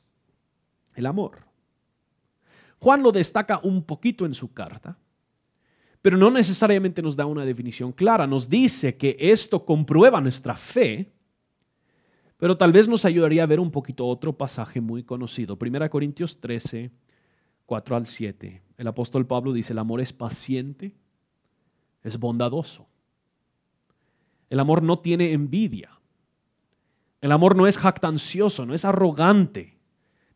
el 1.00 1.06
amor. 1.06 1.50
Juan 2.78 3.02
lo 3.02 3.12
destaca 3.12 3.60
un 3.62 3.82
poquito 3.82 4.24
en 4.24 4.32
su 4.32 4.52
carta, 4.52 4.96
pero 6.00 6.16
no 6.16 6.30
necesariamente 6.30 7.02
nos 7.02 7.14
da 7.14 7.26
una 7.26 7.44
definición 7.44 7.92
clara. 7.92 8.26
Nos 8.26 8.48
dice 8.48 8.96
que 8.96 9.16
esto 9.18 9.66
comprueba 9.66 10.20
nuestra 10.20 10.54
fe, 10.54 11.12
pero 12.38 12.56
tal 12.56 12.72
vez 12.72 12.88
nos 12.88 13.04
ayudaría 13.04 13.42
a 13.42 13.46
ver 13.46 13.60
un 13.60 13.70
poquito 13.70 14.06
otro 14.06 14.32
pasaje 14.32 14.80
muy 14.80 15.02
conocido. 15.02 15.58
1 15.60 15.90
Corintios 15.90 16.40
13, 16.40 16.90
4 17.66 17.96
al 17.96 18.06
7. 18.06 18.62
El 18.78 18.86
apóstol 18.86 19.26
Pablo 19.26 19.52
dice, 19.52 19.74
el 19.74 19.78
amor 19.78 20.00
es 20.00 20.14
paciente, 20.14 20.94
es 22.02 22.18
bondadoso. 22.18 22.88
El 24.48 24.58
amor 24.58 24.82
no 24.82 25.00
tiene 25.00 25.32
envidia. 25.32 25.90
El 27.20 27.32
amor 27.32 27.56
no 27.56 27.66
es 27.66 27.76
jactancioso, 27.76 28.64
no 28.64 28.72
es 28.72 28.86
arrogante 28.86 29.79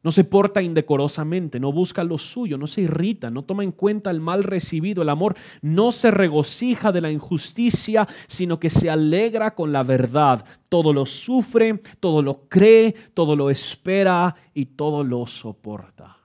no 0.04 0.12
se 0.12 0.22
porta 0.22 0.60
indecorosamente, 0.60 1.58
no 1.58 1.72
busca 1.72 2.04
lo 2.04 2.18
suyo, 2.18 2.58
no 2.58 2.66
se 2.66 2.82
irrita, 2.82 3.30
no 3.30 3.42
toma 3.42 3.64
en 3.64 3.72
cuenta 3.72 4.10
el 4.10 4.20
mal 4.20 4.44
recibido. 4.44 5.02
El 5.02 5.08
amor 5.08 5.34
no 5.62 5.92
se 5.92 6.10
regocija 6.10 6.92
de 6.92 7.00
la 7.00 7.10
injusticia, 7.10 8.06
sino 8.28 8.60
que 8.60 8.68
se 8.68 8.90
alegra 8.90 9.54
con 9.54 9.72
la 9.72 9.82
verdad. 9.82 10.44
Todo 10.68 10.92
lo 10.92 11.06
sufre, 11.06 11.80
todo 12.00 12.20
lo 12.20 12.46
cree, 12.50 12.94
todo 13.14 13.34
lo 13.34 13.48
espera 13.48 14.36
y 14.52 14.66
todo 14.66 15.02
lo 15.02 15.26
soporta. 15.26 16.18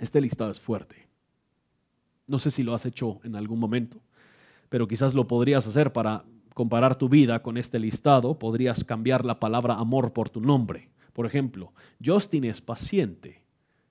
Este 0.00 0.20
listado 0.20 0.50
es 0.50 0.60
fuerte. 0.60 1.06
No 2.26 2.40
sé 2.40 2.50
si 2.50 2.64
lo 2.64 2.74
has 2.74 2.84
hecho 2.84 3.20
en 3.22 3.36
algún 3.36 3.60
momento, 3.60 4.00
pero 4.70 4.88
quizás 4.88 5.14
lo 5.14 5.28
podrías 5.28 5.68
hacer 5.68 5.92
para 5.92 6.24
comparar 6.52 6.96
tu 6.96 7.08
vida 7.08 7.44
con 7.44 7.58
este 7.58 7.78
listado. 7.78 8.40
Podrías 8.40 8.82
cambiar 8.82 9.24
la 9.24 9.38
palabra 9.38 9.74
amor 9.74 10.12
por 10.12 10.30
tu 10.30 10.40
nombre 10.40 10.90
por 11.14 11.24
ejemplo, 11.26 11.72
Justin 12.04 12.44
es 12.44 12.60
paciente 12.60 13.42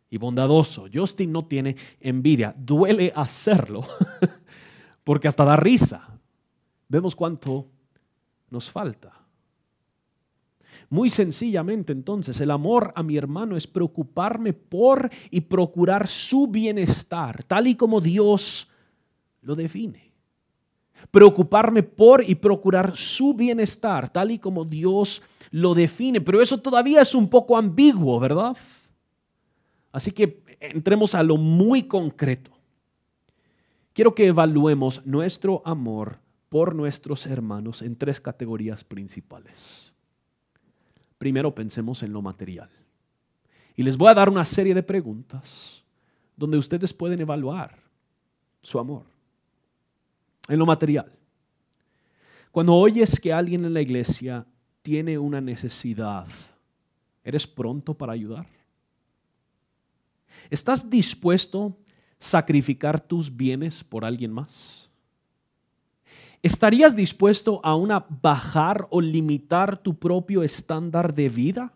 y 0.10 0.18
bondadoso. 0.18 0.86
Justin 0.94 1.32
no 1.32 1.46
tiene 1.46 1.76
envidia. 2.00 2.54
Duele 2.56 3.12
hacerlo 3.16 3.88
porque 5.04 5.28
hasta 5.28 5.44
da 5.44 5.56
risa. 5.56 6.20
Vemos 6.88 7.16
cuánto 7.16 7.68
nos 8.52 8.70
falta. 8.70 9.12
Muy 10.90 11.10
sencillamente 11.10 11.94
entonces, 11.94 12.40
el 12.40 12.52
amor 12.52 12.94
a 12.96 13.02
mi 13.02 13.18
hermano 13.18 13.58
es 13.58 13.66
preocuparme 13.66 14.54
por 14.54 15.10
y 15.32 15.42
procurar 15.42 16.08
su 16.08 16.48
bienestar, 16.48 17.44
tal 17.46 17.66
y 17.66 17.76
como 17.76 18.00
Dios 18.00 18.70
lo 19.42 19.56
define. 19.56 20.13
Preocuparme 21.12 21.84
por 21.84 22.28
y 22.28 22.36
procurar 22.36 22.96
su 22.96 23.34
bienestar, 23.34 24.10
tal 24.10 24.32
y 24.32 24.40
como 24.40 24.66
Dios 24.66 25.22
lo 25.52 25.76
define, 25.76 26.20
pero 26.20 26.42
eso 26.42 26.60
todavía 26.60 27.02
es 27.02 27.14
un 27.14 27.30
poco 27.30 27.56
ambiguo, 27.56 28.20
¿verdad? 28.20 28.58
Así 29.92 30.12
que 30.12 30.44
entremos 30.60 31.14
a 31.14 31.22
lo 31.22 31.38
muy 31.38 31.84
concreto. 31.84 32.52
Quiero 33.94 34.16
que 34.16 34.26
evaluemos 34.26 35.06
nuestro 35.06 35.62
amor 35.66 36.18
por 36.50 36.74
nuestros 36.74 37.28
hermanos 37.28 37.82
en 37.84 37.96
tres 37.96 38.20
categorías 38.20 38.84
principales. 38.84 39.94
Primero 41.20 41.54
pensemos 41.54 42.02
en 42.02 42.12
lo 42.12 42.22
material. 42.22 42.70
Y 43.76 43.84
les 43.84 43.98
voy 43.98 44.10
a 44.10 44.14
dar 44.14 44.30
una 44.30 44.46
serie 44.46 44.74
de 44.74 44.84
preguntas 44.84 45.84
donde 46.36 46.58
ustedes 46.58 46.94
pueden 46.94 47.22
evaluar 47.22 47.78
su 48.62 48.80
amor. 48.80 49.13
En 50.48 50.60
lo 50.60 50.66
material. 50.66 51.12
Cuando 52.52 52.76
oyes 52.76 53.20
que 53.20 53.34
alguien 53.34 53.66
en 53.66 53.74
la 53.74 53.82
iglesia 53.82 54.46
tiene 54.82 55.18
una 55.18 55.42
necesidad, 55.42 56.28
¿eres 57.24 57.48
pronto 57.48 57.94
para 57.94 58.14
ayudar? 58.14 58.46
¿Estás 60.50 60.88
dispuesto 60.90 61.66
a 61.66 61.84
sacrificar 62.20 63.00
tus 63.00 63.36
bienes 63.36 63.84
por 63.84 64.06
alguien 64.06 64.32
más? 64.32 64.90
¿Estarías 66.44 66.96
dispuesto 66.96 67.62
a 67.64 67.74
una 67.74 68.06
bajar 68.22 68.86
o 68.92 69.00
limitar 69.00 69.78
tu 69.78 69.98
propio 69.98 70.44
estándar 70.44 71.14
de 71.14 71.30
vida 71.30 71.74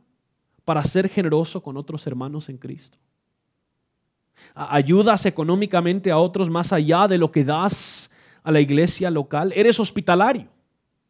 para 0.66 0.84
ser 0.84 1.08
generoso 1.08 1.64
con 1.64 1.78
otros 1.78 2.06
hermanos 2.06 2.50
en 2.50 2.58
Cristo? 2.58 2.98
¿Ayudas 4.54 5.26
económicamente 5.26 6.12
a 6.12 6.18
otros 6.18 6.50
más 6.50 6.74
allá 6.74 7.08
de 7.08 7.18
lo 7.18 7.32
que 7.32 7.46
das 7.46 8.12
a 8.48 8.52
la 8.52 8.62
iglesia 8.62 9.12
local? 9.12 9.52
¿Eres 9.58 9.78
hospitalario? 9.78 10.48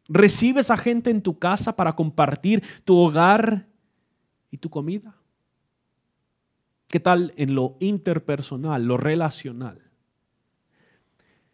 ¿Recibes 0.08 0.72
a 0.72 0.76
gente 0.76 1.08
en 1.08 1.22
tu 1.22 1.38
casa 1.38 1.76
para 1.76 1.94
compartir 1.94 2.64
tu 2.84 2.96
hogar 2.96 3.68
y 4.50 4.56
tu 4.56 4.68
comida? 4.68 5.14
¿Qué 6.88 6.98
tal 6.98 7.32
en 7.36 7.54
lo 7.54 7.76
interpersonal, 7.78 8.84
lo 8.84 8.96
relacional? 8.96 9.80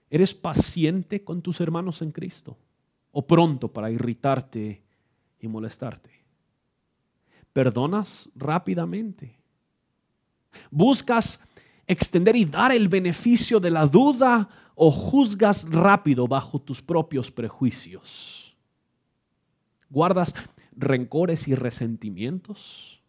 ¿Eres 0.08 0.32
paciente 0.32 1.22
con 1.22 1.42
tus 1.42 1.60
hermanos 1.60 2.00
en 2.00 2.12
Cristo? 2.12 2.56
¿O 3.12 3.26
pronto 3.26 3.70
para 3.70 3.90
irritarte 3.90 4.82
y 5.38 5.48
molestarte? 5.48 6.24
¿Perdonas 7.52 8.30
rápidamente? 8.34 9.36
¿Buscas 10.70 11.42
extender 11.86 12.36
y 12.36 12.46
dar 12.46 12.72
el 12.72 12.88
beneficio 12.88 13.60
de 13.60 13.70
la 13.70 13.86
duda 13.86 14.48
o 14.74 14.90
juzgas 14.90 15.68
rápido 15.70 16.26
bajo 16.26 16.60
tus 16.60 16.82
propios 16.82 17.30
prejuicios? 17.30 18.56
¿Guardas 19.90 20.34
rencores 20.76 21.46
y 21.48 21.54
resentimientos? 21.54 23.00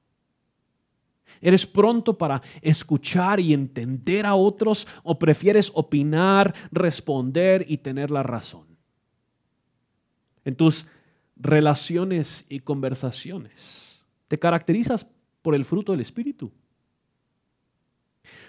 ¿Eres 1.42 1.66
pronto 1.66 2.18
para 2.18 2.42
escuchar 2.62 3.40
y 3.40 3.54
entender 3.54 4.26
a 4.26 4.36
otros 4.36 4.88
o 5.04 5.20
prefieres 5.20 5.72
opinar, 5.74 6.54
responder 6.72 7.66
y 7.68 7.78
tener 7.78 8.12
la 8.12 8.24
razón? 8.24 8.66
En 10.44 10.56
tus 10.56 10.86
relaciones 11.36 12.46
y 12.50 12.60
conversaciones, 12.60 14.04
¿te 14.28 14.40
caracterizas 14.40 15.08
por 15.42 15.56
el 15.56 15.66
fruto 15.66 15.92
del 15.92 16.02
Espíritu? 16.02 16.52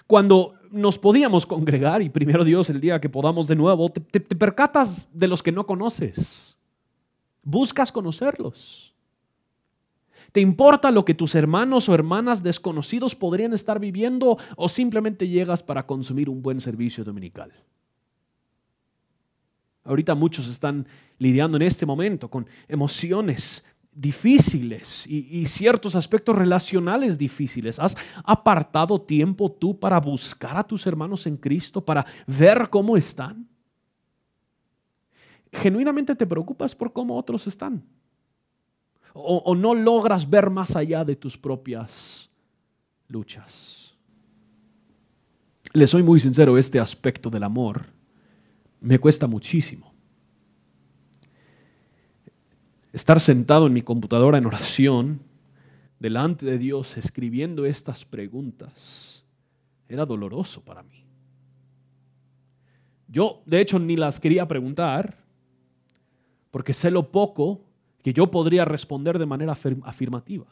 Cuando 0.06 0.54
nos 0.70 0.98
podíamos 0.98 1.46
congregar 1.46 2.02
y 2.02 2.08
primero 2.08 2.44
Dios 2.44 2.70
el 2.70 2.80
día 2.80 3.00
que 3.00 3.08
podamos 3.08 3.48
de 3.48 3.56
nuevo, 3.56 3.88
te, 3.88 4.20
percatas 4.20 5.08
de 5.12 5.28
los 5.28 5.42
que 5.42 5.52
no 5.52 5.66
conoces. 5.66 6.56
Buscas 7.42 7.92
conocerlos. 7.92 8.94
¿Te 10.32 10.40
importa 10.40 10.90
lo 10.90 11.04
que 11.04 11.14
tus 11.14 11.34
hermanos 11.34 11.88
o 11.88 11.94
hermanas 11.94 12.42
desconocidos 12.42 13.14
podrían 13.14 13.54
estar 13.54 13.80
viviendo 13.80 14.36
o 14.56 14.68
simplemente 14.68 15.28
llegas 15.28 15.62
para 15.62 15.86
consumir 15.86 16.28
un 16.28 16.42
buen 16.42 16.60
servicio 16.60 17.04
dominical? 17.04 17.52
Ahorita 19.84 20.14
muchos 20.14 20.48
están 20.48 20.86
lidiando 21.18 21.56
en 21.56 21.62
este 21.62 21.86
momento 21.86 22.28
con 22.28 22.46
emociones 22.68 23.64
difíciles 23.96 25.06
y, 25.08 25.46
ciertos 25.46 25.96
aspectos 25.96 26.36
relacionales 26.36 27.16
difíciles. 27.16 27.78
¿Has 27.78 27.96
apartado 28.22 29.00
tiempo 29.00 29.50
tú 29.50 29.78
para 29.78 29.98
buscar 29.98 30.56
a 30.56 30.64
tus 30.64 30.86
hermanos 30.86 31.26
en 31.26 31.36
Cristo, 31.36 31.84
para 31.84 32.04
ver 32.26 32.68
cómo 32.68 32.96
están? 32.96 33.48
¿Genuinamente 35.50 36.14
te 36.14 36.26
preocupas 36.26 36.74
por 36.74 36.92
cómo 36.92 37.16
otros 37.16 37.46
están? 37.46 37.82
o, 39.18 39.54
no 39.54 39.74
logras 39.74 40.28
ver 40.28 40.50
más 40.50 40.76
allá 40.76 41.02
de 41.02 41.16
tus 41.16 41.38
propias 41.38 42.28
luchas. 43.08 43.94
Le 45.72 45.86
soy 45.86 46.02
muy 46.02 46.20
sincero, 46.20 46.58
este 46.58 46.78
aspecto 46.78 47.30
del 47.30 47.42
amor 47.42 47.86
me 48.80 48.98
cuesta 48.98 49.26
muchísimo. 49.26 49.95
Estar 52.92 53.20
sentado 53.20 53.66
en 53.66 53.72
mi 53.72 53.82
computadora 53.82 54.38
en 54.38 54.46
oración, 54.46 55.20
delante 55.98 56.46
de 56.46 56.58
Dios, 56.58 56.96
escribiendo 56.96 57.66
estas 57.66 58.04
preguntas, 58.04 59.24
era 59.88 60.06
doloroso 60.06 60.62
para 60.62 60.82
mí. 60.82 61.04
Yo, 63.08 63.42
de 63.46 63.60
hecho, 63.60 63.78
ni 63.78 63.96
las 63.96 64.18
quería 64.18 64.48
preguntar, 64.48 65.18
porque 66.50 66.72
sé 66.72 66.90
lo 66.90 67.10
poco 67.10 67.60
que 68.02 68.12
yo 68.12 68.30
podría 68.30 68.64
responder 68.64 69.18
de 69.18 69.26
manera 69.26 69.56
afirmativa. 69.84 70.46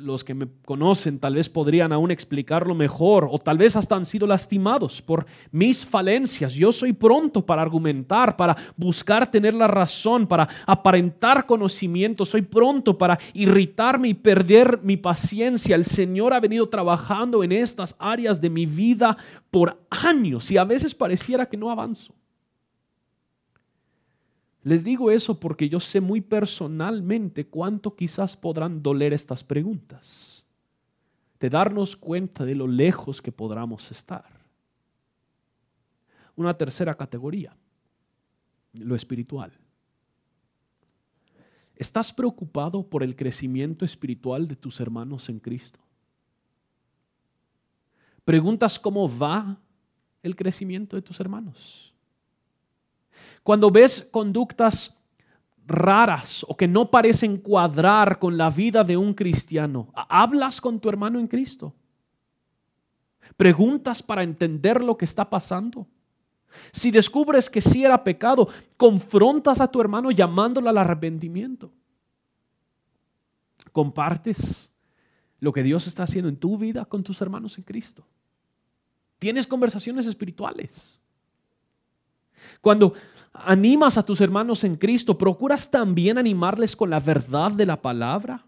Los 0.00 0.22
que 0.22 0.34
me 0.34 0.46
conocen 0.66 1.18
tal 1.18 1.36
vez 1.36 1.48
podrían 1.48 1.92
aún 1.92 2.10
explicarlo 2.10 2.74
mejor 2.74 3.26
o 3.30 3.38
tal 3.38 3.56
vez 3.56 3.74
hasta 3.74 3.96
han 3.96 4.04
sido 4.04 4.26
lastimados 4.26 5.00
por 5.00 5.24
mis 5.50 5.82
falencias. 5.82 6.52
Yo 6.52 6.72
soy 6.72 6.92
pronto 6.92 7.44
para 7.44 7.62
argumentar, 7.62 8.36
para 8.36 8.54
buscar 8.76 9.30
tener 9.30 9.54
la 9.54 9.66
razón, 9.66 10.26
para 10.26 10.46
aparentar 10.66 11.46
conocimiento. 11.46 12.26
Soy 12.26 12.42
pronto 12.42 12.98
para 12.98 13.18
irritarme 13.32 14.08
y 14.08 14.14
perder 14.14 14.80
mi 14.82 14.98
paciencia. 14.98 15.74
El 15.74 15.86
Señor 15.86 16.34
ha 16.34 16.40
venido 16.40 16.68
trabajando 16.68 17.42
en 17.42 17.52
estas 17.52 17.96
áreas 17.98 18.42
de 18.42 18.50
mi 18.50 18.66
vida 18.66 19.16
por 19.50 19.78
años 19.88 20.50
y 20.50 20.58
a 20.58 20.64
veces 20.64 20.94
pareciera 20.94 21.46
que 21.46 21.56
no 21.56 21.70
avanzo. 21.70 22.12
Les 24.62 24.82
digo 24.84 25.10
eso 25.10 25.38
porque 25.38 25.68
yo 25.68 25.80
sé 25.80 26.00
muy 26.00 26.20
personalmente 26.20 27.46
cuánto 27.46 27.94
quizás 27.94 28.36
podrán 28.36 28.82
doler 28.82 29.12
estas 29.12 29.44
preguntas, 29.44 30.44
de 31.38 31.48
darnos 31.48 31.96
cuenta 31.96 32.44
de 32.44 32.54
lo 32.54 32.66
lejos 32.66 33.22
que 33.22 33.32
podamos 33.32 33.90
estar. 33.90 34.26
Una 36.34 36.54
tercera 36.54 36.94
categoría, 36.94 37.56
lo 38.74 38.94
espiritual. 38.94 39.52
¿Estás 41.76 42.12
preocupado 42.12 42.82
por 42.82 43.04
el 43.04 43.14
crecimiento 43.14 43.84
espiritual 43.84 44.48
de 44.48 44.56
tus 44.56 44.80
hermanos 44.80 45.28
en 45.28 45.38
Cristo? 45.38 45.78
¿Preguntas 48.24 48.78
cómo 48.78 49.08
va 49.08 49.58
el 50.22 50.34
crecimiento 50.34 50.96
de 50.96 51.02
tus 51.02 51.20
hermanos? 51.20 51.87
Cuando 53.42 53.70
ves 53.70 54.06
conductas 54.10 54.94
raras 55.66 56.44
o 56.48 56.56
que 56.56 56.66
no 56.66 56.90
parecen 56.90 57.36
cuadrar 57.36 58.18
con 58.18 58.36
la 58.36 58.50
vida 58.50 58.84
de 58.84 58.96
un 58.96 59.14
cristiano, 59.14 59.92
¿hablas 59.94 60.60
con 60.60 60.80
tu 60.80 60.88
hermano 60.88 61.18
en 61.18 61.26
Cristo? 61.26 61.74
¿Preguntas 63.36 64.02
para 64.02 64.22
entender 64.22 64.82
lo 64.82 64.96
que 64.96 65.04
está 65.04 65.28
pasando? 65.28 65.86
Si 66.72 66.90
descubres 66.90 67.50
que 67.50 67.60
sí 67.60 67.84
era 67.84 68.02
pecado, 68.02 68.48
confrontas 68.76 69.60
a 69.60 69.68
tu 69.68 69.80
hermano 69.80 70.10
llamándolo 70.10 70.68
al 70.68 70.78
arrepentimiento. 70.78 71.70
Compartes 73.72 74.72
lo 75.40 75.52
que 75.52 75.62
Dios 75.62 75.86
está 75.86 76.04
haciendo 76.04 76.28
en 76.28 76.36
tu 76.36 76.56
vida 76.58 76.84
con 76.84 77.02
tus 77.02 77.20
hermanos 77.20 77.58
en 77.58 77.64
Cristo. 77.64 78.04
Tienes 79.18 79.46
conversaciones 79.46 80.06
espirituales. 80.06 80.98
Cuando 82.60 82.94
animas 83.44 83.98
a 83.98 84.02
tus 84.02 84.20
hermanos 84.20 84.64
en 84.64 84.76
Cristo, 84.76 85.16
procuras 85.16 85.70
también 85.70 86.18
animarles 86.18 86.76
con 86.76 86.90
la 86.90 87.00
verdad 87.00 87.52
de 87.52 87.66
la 87.66 87.80
palabra. 87.80 88.44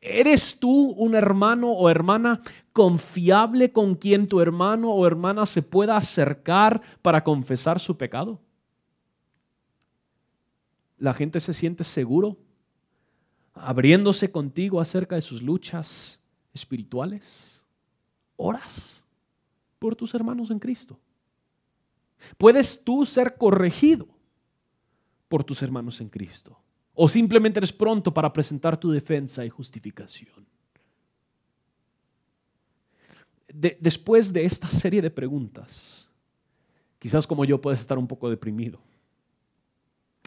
¿Eres 0.00 0.58
tú 0.58 0.90
un 0.92 1.14
hermano 1.14 1.72
o 1.72 1.90
hermana 1.90 2.40
confiable 2.72 3.72
con 3.72 3.96
quien 3.96 4.28
tu 4.28 4.40
hermano 4.40 4.92
o 4.92 5.06
hermana 5.06 5.44
se 5.46 5.62
pueda 5.62 5.96
acercar 5.96 6.80
para 7.02 7.24
confesar 7.24 7.80
su 7.80 7.96
pecado? 7.96 8.40
¿La 10.98 11.14
gente 11.14 11.40
se 11.40 11.54
siente 11.54 11.84
seguro 11.84 12.36
abriéndose 13.54 14.30
contigo 14.30 14.80
acerca 14.80 15.16
de 15.16 15.22
sus 15.22 15.42
luchas 15.42 16.20
espirituales? 16.54 17.62
¿Oras 18.36 19.04
por 19.78 19.96
tus 19.96 20.14
hermanos 20.14 20.50
en 20.50 20.60
Cristo? 20.60 20.98
¿Puedes 22.36 22.82
tú 22.84 23.04
ser 23.04 23.36
corregido 23.36 24.17
por 25.28 25.44
tus 25.44 25.62
hermanos 25.62 26.00
en 26.00 26.08
Cristo? 26.08 26.58
¿O 26.94 27.08
simplemente 27.08 27.60
eres 27.60 27.72
pronto 27.72 28.12
para 28.12 28.32
presentar 28.32 28.78
tu 28.78 28.90
defensa 28.90 29.44
y 29.44 29.50
justificación? 29.50 30.48
después 33.50 34.32
de 34.32 34.44
esta 34.44 34.68
serie 34.68 35.02
de 35.02 35.10
preguntas, 35.10 36.08
quizás 36.98 37.26
como 37.26 37.44
yo 37.44 37.60
puedes 37.60 37.80
estar 37.80 37.98
un 37.98 38.06
poco 38.06 38.30
deprimido. 38.30 38.80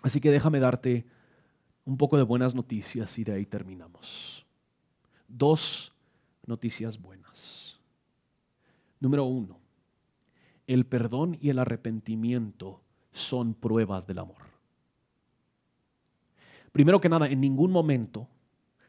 Así 0.02 0.20
que 0.20 0.32
déjame 0.32 0.60
darte 0.60 1.06
un 1.86 1.98
poco 1.98 2.18
de 2.18 2.24
buenas 2.24 2.56
noticias 2.56 3.18
y 3.20 3.24
de 3.24 3.34
ahí 3.34 3.46
terminamos. 3.46 4.46
Dos 5.28 5.94
noticias 6.46 7.00
buenas. 7.00 7.80
Número 9.00 9.26
uno, 9.26 9.60
el 10.68 10.86
perdón 10.86 11.38
y 11.40 11.50
el 11.50 11.60
arrepentimiento 11.60 12.82
son 13.12 13.54
pruebas 13.54 14.08
del 14.08 14.20
amor. 14.20 14.51
Primero 16.72 17.02
que 17.02 17.10
nada, 17.10 17.28
en 17.28 17.42
ningún 17.42 17.72
momento 17.72 18.28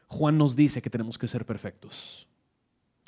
Juan 0.07 0.37
nos 0.37 0.55
dice 0.55 0.81
que 0.81 0.89
tenemos 0.89 1.17
que 1.17 1.27
ser 1.27 1.45
perfectos. 1.45 2.27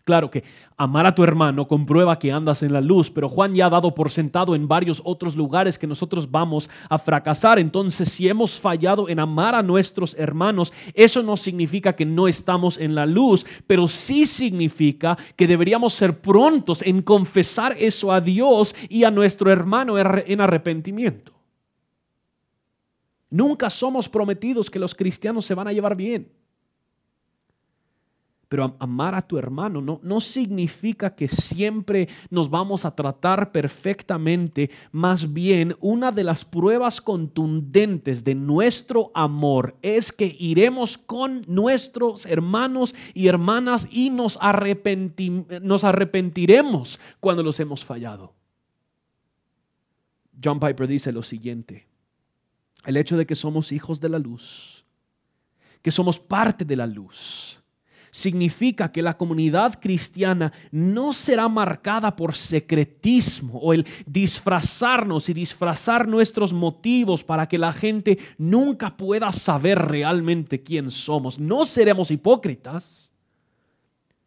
Claro 0.05 0.29
que 0.29 0.43
amar 0.77 1.07
a 1.07 1.15
tu 1.15 1.23
hermano 1.23 1.67
comprueba 1.67 2.19
que 2.19 2.31
andas 2.31 2.61
en 2.61 2.71
la 2.71 2.79
luz, 2.79 3.09
pero 3.09 3.27
Juan 3.27 3.55
ya 3.55 3.65
ha 3.65 3.69
dado 3.71 3.95
por 3.95 4.11
sentado 4.11 4.53
en 4.53 4.67
varios 4.67 5.01
otros 5.03 5.35
lugares 5.35 5.79
que 5.79 5.87
nosotros 5.87 6.29
vamos 6.29 6.69
a 6.89 6.99
fracasar. 6.99 7.57
Entonces, 7.57 8.09
si 8.09 8.29
hemos 8.29 8.59
fallado 8.59 9.09
en 9.09 9.19
amar 9.19 9.55
a 9.55 9.63
nuestros 9.63 10.15
hermanos, 10.19 10.71
eso 10.93 11.23
no 11.23 11.35
significa 11.35 11.95
que 11.95 12.05
no 12.05 12.27
estamos 12.27 12.77
en 12.77 12.93
la 12.93 13.07
luz, 13.07 13.47
pero 13.65 13.87
sí 13.87 14.27
significa 14.27 15.17
que 15.35 15.47
deberíamos 15.47 15.93
ser 15.93 16.21
prontos 16.21 16.83
en 16.83 17.01
confesar 17.01 17.75
eso 17.79 18.11
a 18.11 18.21
Dios 18.21 18.75
y 18.89 19.05
a 19.05 19.11
nuestro 19.11 19.51
hermano 19.51 19.97
en 19.97 20.39
arrepentimiento. 20.39 21.34
Nunca 23.35 23.69
somos 23.69 24.07
prometidos 24.07 24.69
que 24.69 24.79
los 24.79 24.95
cristianos 24.95 25.45
se 25.45 25.53
van 25.53 25.67
a 25.67 25.73
llevar 25.73 25.93
bien. 25.93 26.31
Pero 28.47 28.77
amar 28.79 29.13
a 29.13 29.27
tu 29.27 29.37
hermano 29.37 29.81
no, 29.81 29.99
no 30.03 30.21
significa 30.21 31.13
que 31.13 31.27
siempre 31.27 32.07
nos 32.29 32.49
vamos 32.49 32.85
a 32.85 32.95
tratar 32.95 33.51
perfectamente. 33.51 34.69
Más 34.93 35.33
bien, 35.33 35.75
una 35.81 36.13
de 36.13 36.23
las 36.23 36.45
pruebas 36.45 37.01
contundentes 37.01 38.23
de 38.23 38.35
nuestro 38.35 39.11
amor 39.13 39.75
es 39.81 40.13
que 40.13 40.33
iremos 40.39 40.97
con 40.97 41.43
nuestros 41.45 42.25
hermanos 42.25 42.95
y 43.13 43.27
hermanas 43.27 43.85
y 43.91 44.11
nos, 44.11 44.39
nos 45.61 45.83
arrepentiremos 45.83 47.01
cuando 47.19 47.43
los 47.43 47.59
hemos 47.59 47.83
fallado. 47.83 48.33
John 50.41 50.61
Piper 50.61 50.87
dice 50.87 51.11
lo 51.11 51.21
siguiente, 51.21 51.85
el 52.85 52.97
hecho 52.97 53.17
de 53.17 53.25
que 53.25 53.35
somos 53.35 53.71
hijos 53.71 53.99
de 53.99 54.09
la 54.09 54.19
luz, 54.19 54.85
que 55.81 55.91
somos 55.91 56.19
parte 56.19 56.65
de 56.65 56.75
la 56.75 56.87
luz, 56.87 57.59
significa 58.15 58.93
que 58.93 59.01
la 59.01 59.17
comunidad 59.17 59.77
cristiana 59.81 60.53
no 60.71 61.11
será 61.11 61.49
marcada 61.49 62.15
por 62.15 62.33
secretismo 62.33 63.59
o 63.59 63.73
el 63.73 63.85
disfrazarnos 64.05 65.27
y 65.27 65.33
disfrazar 65.33 66.07
nuestros 66.07 66.53
motivos 66.53 67.25
para 67.25 67.45
que 67.45 67.57
la 67.57 67.73
gente 67.73 68.17
nunca 68.37 68.95
pueda 68.95 69.33
saber 69.33 69.79
realmente 69.79 70.63
quién 70.63 70.91
somos. 70.91 71.37
No 71.37 71.65
seremos 71.65 72.09
hipócritas. 72.09 73.11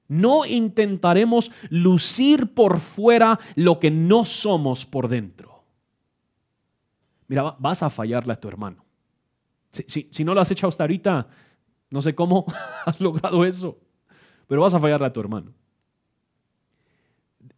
No 0.07 0.45
intentaremos 0.45 1.51
lucir 1.71 2.53
por 2.53 2.81
fuera 2.81 3.39
lo 3.55 3.81
que 3.81 3.91
no 3.91 4.27
somos 4.27 4.85
por 4.85 5.09
dentro. 5.09 5.48
Mira, 7.29 7.55
vas 7.59 7.83
a 7.83 7.91
fallarle 7.91 8.33
a 8.33 8.37
tu 8.37 8.49
hermano. 8.49 8.85
Si, 9.71 10.09
si 10.11 10.25
no 10.25 10.35
lo 10.35 10.41
has 10.41 10.51
hecho 10.51 10.67
hasta 10.67 10.83
ahorita, 10.83 11.29
no 11.91 12.03
sé 12.03 12.15
cómo 12.15 12.47
has 12.87 13.01
logrado 13.01 13.45
eso, 13.45 13.79
pero 14.47 14.63
vas 14.63 14.75
a 14.75 14.81
fallarle 14.81 15.07
a 15.07 15.13
tu 15.13 15.21
hermano. 15.21 15.53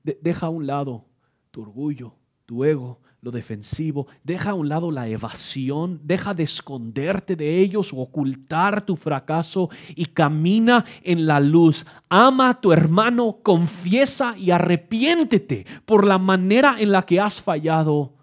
deja 0.03 0.47
a 0.47 0.51
un 0.51 0.67
lado 0.67 1.07
tu 1.51 1.63
orgullo, 1.63 2.15
tu 2.47 2.65
ego, 2.65 3.01
lo 3.23 3.31
defensivo, 3.31 4.07
deja 4.25 4.51
a 4.51 4.55
un 4.55 4.69
lado 4.69 4.91
la 4.91 5.07
evasión, 5.07 6.01
deja 6.03 6.33
de 6.33 6.45
esconderte 6.45 7.37
de 7.37 7.61
ellos 7.61 7.93
o 7.93 7.99
ocultar 7.99 8.83
tu 8.83 8.97
fracaso 8.97 9.69
y 9.95 10.07
camina 10.07 10.85
en 11.03 11.27
la 11.27 11.39
luz. 11.39 11.85
Ama 12.09 12.51
a 12.51 12.61
tu 12.61 12.73
hermano, 12.73 13.39
confiesa 13.43 14.37
y 14.39 14.51
arrepiéntete 14.51 15.67
por 15.85 16.07
la 16.07 16.19
manera 16.19 16.77
en 16.79 16.93
la 16.93 17.03
que 17.03 17.21
has 17.21 17.41
fallado 17.41 18.15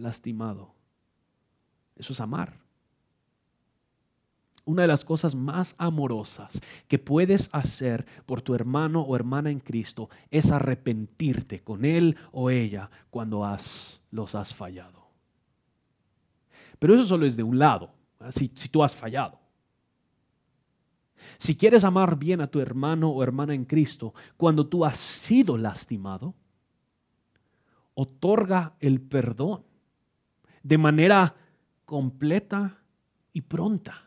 lastimado. 0.00 0.74
Eso 1.96 2.12
es 2.12 2.20
amar 2.20 2.64
una 4.64 4.82
de 4.82 4.88
las 4.88 5.04
cosas 5.04 5.34
más 5.34 5.74
amorosas 5.78 6.60
que 6.88 6.98
puedes 6.98 7.50
hacer 7.52 8.06
por 8.26 8.42
tu 8.42 8.54
hermano 8.54 9.02
o 9.02 9.14
hermana 9.14 9.50
en 9.50 9.60
Cristo 9.60 10.08
es 10.30 10.50
arrepentirte 10.50 11.62
con 11.62 11.84
él 11.84 12.16
o 12.32 12.50
ella 12.50 12.90
cuando 13.10 13.44
has, 13.44 14.00
los 14.10 14.34
has 14.34 14.54
fallado. 14.54 15.04
Pero 16.78 16.94
eso 16.94 17.04
solo 17.04 17.26
es 17.26 17.36
de 17.36 17.42
un 17.42 17.58
lado, 17.58 17.90
si, 18.30 18.50
si 18.54 18.68
tú 18.68 18.82
has 18.82 18.96
fallado. 18.96 19.38
Si 21.38 21.56
quieres 21.56 21.84
amar 21.84 22.18
bien 22.18 22.40
a 22.40 22.46
tu 22.46 22.60
hermano 22.60 23.10
o 23.10 23.22
hermana 23.22 23.54
en 23.54 23.64
Cristo 23.64 24.14
cuando 24.36 24.66
tú 24.66 24.84
has 24.84 24.96
sido 24.96 25.56
lastimado, 25.56 26.34
otorga 27.94 28.74
el 28.80 29.00
perdón 29.00 29.64
de 30.64 30.78
manera 30.78 31.36
completa 31.84 32.76
y 33.32 33.40
pronta 33.42 34.04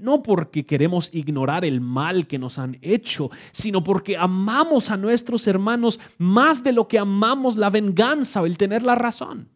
no 0.00 0.22
porque 0.22 0.64
queremos 0.64 1.10
ignorar 1.12 1.64
el 1.64 1.80
mal 1.80 2.26
que 2.26 2.38
nos 2.38 2.58
han 2.58 2.78
hecho, 2.82 3.30
sino 3.52 3.82
porque 3.82 4.16
amamos 4.16 4.90
a 4.90 4.96
nuestros 4.96 5.46
hermanos 5.46 5.98
más 6.18 6.62
de 6.62 6.72
lo 6.72 6.88
que 6.88 6.98
amamos 6.98 7.56
la 7.56 7.70
venganza 7.70 8.42
o 8.42 8.46
el 8.46 8.58
tener 8.58 8.82
la 8.82 8.94
razón. 8.94 9.48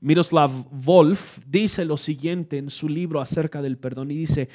Miroslav 0.00 0.50
Wolf 0.70 1.40
dice 1.46 1.84
lo 1.84 1.96
siguiente 1.96 2.58
en 2.58 2.70
su 2.70 2.88
libro 2.88 3.20
acerca 3.20 3.62
del 3.62 3.78
perdón 3.78 4.10
y 4.10 4.14
dice, 4.14 4.48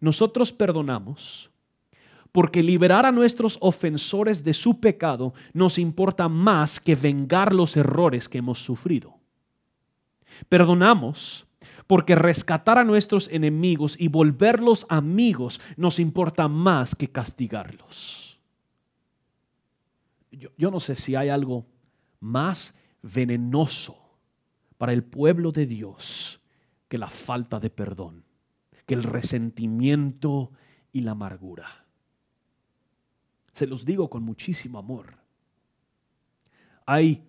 nosotros 0.00 0.52
perdonamos 0.52 1.50
porque 2.38 2.62
liberar 2.62 3.04
a 3.04 3.10
nuestros 3.10 3.58
ofensores 3.60 4.44
de 4.44 4.54
su 4.54 4.78
pecado 4.78 5.34
nos 5.52 5.76
importa 5.76 6.28
más 6.28 6.78
que 6.78 6.94
vengar 6.94 7.52
los 7.52 7.76
errores 7.76 8.28
que 8.28 8.38
hemos 8.38 8.60
sufrido. 8.60 9.18
Perdonamos 10.48 11.48
porque 11.88 12.14
rescatar 12.14 12.78
a 12.78 12.84
nuestros 12.84 13.26
enemigos 13.32 13.96
y 13.98 14.06
volverlos 14.06 14.86
amigos 14.88 15.60
nos 15.76 15.98
importa 15.98 16.46
más 16.46 16.94
que 16.94 17.08
castigarlos. 17.08 18.38
Yo, 20.30 20.70
no 20.70 20.78
sé 20.78 20.94
si 20.94 21.16
hay 21.16 21.30
algo 21.30 21.66
más 22.20 22.78
venenoso 23.02 23.98
para 24.76 24.92
el 24.92 25.02
pueblo 25.02 25.50
de 25.50 25.66
Dios 25.66 26.40
que 26.86 26.98
la 26.98 27.10
falta 27.10 27.58
de 27.58 27.70
perdón, 27.70 28.22
que 28.86 28.94
el 28.94 29.02
resentimiento 29.02 30.52
y 30.92 31.00
la 31.00 31.10
amargura. 31.10 31.87
Se 33.58 33.66
los 33.66 33.84
digo 33.84 34.08
con 34.08 34.22
muchísimo 34.22 34.78
amor. 34.78 35.18
Hay 36.86 37.24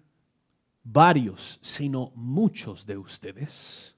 varios, 0.84 1.58
sino 1.64 2.12
muchos 2.14 2.86
de 2.86 3.00
ustedes 3.00 3.96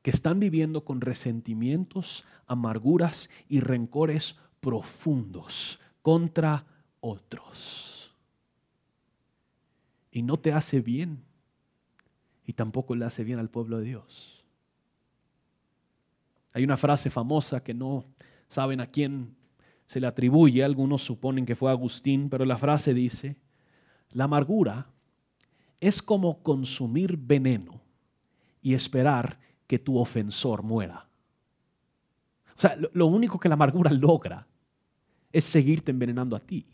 que 0.00 0.12
están 0.12 0.40
viviendo 0.40 0.82
con 0.82 1.02
resentimientos, 1.02 2.24
amarguras 2.46 3.28
y 3.50 3.60
rencores 3.60 4.36
profundos 4.60 5.78
contra 6.00 6.64
otros. 7.00 8.14
Y 10.10 10.22
no 10.22 10.38
te 10.38 10.54
hace 10.54 10.80
bien 10.80 11.22
y 12.46 12.54
tampoco 12.54 12.94
le 12.94 13.04
hace 13.04 13.24
bien 13.24 13.38
al 13.38 13.50
pueblo 13.50 13.76
de 13.76 13.84
Dios. 13.84 14.42
Hay 16.54 16.64
una 16.64 16.78
frase 16.78 17.10
famosa 17.10 17.62
que 17.62 17.74
no 17.74 18.06
saben 18.48 18.80
a 18.80 18.86
quién 18.86 19.36
se 19.86 20.00
le 20.00 20.06
atribuye, 20.06 20.64
algunos 20.64 21.02
suponen 21.02 21.46
que 21.46 21.54
fue 21.54 21.70
Agustín, 21.70 22.28
pero 22.28 22.44
la 22.44 22.58
frase 22.58 22.92
dice, 22.92 23.36
la 24.10 24.24
amargura 24.24 24.88
es 25.80 26.02
como 26.02 26.42
consumir 26.42 27.16
veneno 27.16 27.80
y 28.62 28.74
esperar 28.74 29.38
que 29.66 29.78
tu 29.78 29.98
ofensor 29.98 30.62
muera. 30.62 31.08
O 32.56 32.60
sea, 32.60 32.76
lo, 32.92 33.06
único 33.06 33.38
que 33.38 33.48
la 33.48 33.54
amargura 33.54 33.92
logra 33.92 34.46
es 35.30 35.44
seguirte 35.44 35.90
envenenando 35.90 36.34
a 36.34 36.40
ti. 36.40 36.66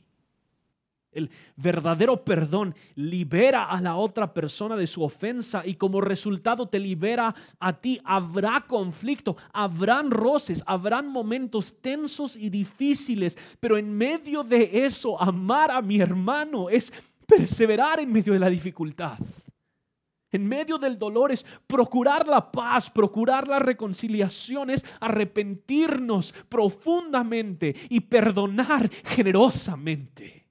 El 1.13 1.31
verdadero 1.57 2.25
perdón 2.25 2.75
libera 2.95 3.65
a 3.65 3.81
la 3.81 3.97
otra 3.97 4.33
persona 4.33 4.77
de 4.77 4.87
su 4.87 5.03
ofensa 5.03 5.63
y 5.65 5.75
como 5.75 6.01
resultado 6.01 6.67
te 6.67 6.79
libera 6.79 7.35
a 7.61 7.73
ti. 7.75 8.01
Habrá 8.05 8.65
conflicto, 8.67 9.37
habrán 9.53 10.11
roces, 10.11 10.63
habrán 10.67 11.09
momentos 11.09 11.81
tensos 11.81 12.35
y 12.35 12.49
difíciles, 12.49 13.39
pero 13.61 13.77
en 13.77 13.97
medio 13.97 14.43
de 14.43 14.87
eso 14.87 15.21
amar 15.21 15.71
a 15.71 15.83
mi 15.83 16.01
hermano 16.01 16.71
es 16.71 16.93
perseverar 17.27 18.01
en 18.01 18.11
medio 18.11 18.33
de 18.33 18.39
la 18.39 18.49
dificultad 18.49 19.19
en 20.33 20.49
medio 20.49 20.79
del 20.79 20.99
dolor 20.99 21.31
es 21.31 21.45
procurar 21.67 22.27
la 22.27 22.51
paz, 22.51 22.91
procurar 22.91 23.47
la 23.47 23.59
reconciliación, 23.59 24.71
es 24.71 24.85
arrepentirnos 24.99 26.33
profundamente 26.49 27.77
y 27.91 28.01
perdonar 28.01 28.91
generosamente. 29.05 30.42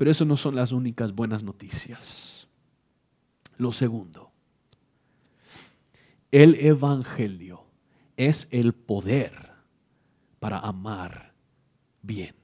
Pero 0.00 0.12
eso 0.12 0.24
no 0.24 0.38
son 0.38 0.56
las 0.56 0.72
únicas 0.72 1.14
buenas 1.14 1.44
noticias. 1.44 2.48
Lo 3.58 3.70
segundo, 3.70 4.32
el 6.30 6.54
Evangelio 6.54 7.66
es 8.16 8.48
el 8.50 8.72
poder 8.72 9.50
para 10.38 10.58
amar 10.58 11.34
bien 12.00 12.34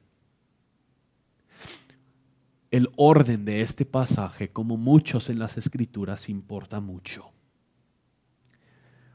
el 2.71 2.91
orden 2.97 3.47
de 3.47 3.63
este 3.63 3.87
pasaje, 3.87 4.51
como 4.53 4.77
muchos 4.77 5.31
en 5.31 5.39
las 5.39 5.57
escrituras, 5.57 6.29
importa 6.29 6.81
mucho. 6.81 7.33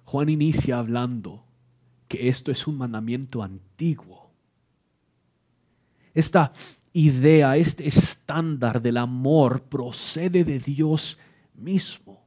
Juan 0.04 0.30
inicia 0.30 0.80
hablando 0.80 1.46
que 2.08 2.28
esto 2.28 2.52
es 2.52 2.66
un 2.66 2.80
mandamiento 2.80 3.44
antiguo 3.44 4.32
esta 6.14 6.52
idea, 6.94 7.56
este 7.58 7.88
estándar 7.88 8.82
del 8.82 8.98
amor 8.98 9.64
procede 9.64 10.44
de 10.44 10.60
Dios 10.60 11.18
mismo. 11.56 12.22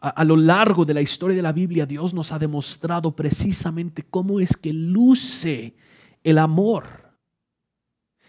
A, 0.00 0.22
lo 0.22 0.36
largo 0.36 0.84
de 0.84 0.92
la 0.92 1.00
historia 1.00 1.34
de 1.34 1.42
la 1.42 1.52
Biblia, 1.52 1.86
Dios 1.86 2.12
nos 2.12 2.30
ha 2.30 2.38
demostrado 2.38 3.16
precisamente 3.16 4.02
cómo 4.02 4.38
es 4.38 4.54
que 4.54 4.70
luce 4.70 5.74
el 6.22 6.36
amor. 6.36 7.03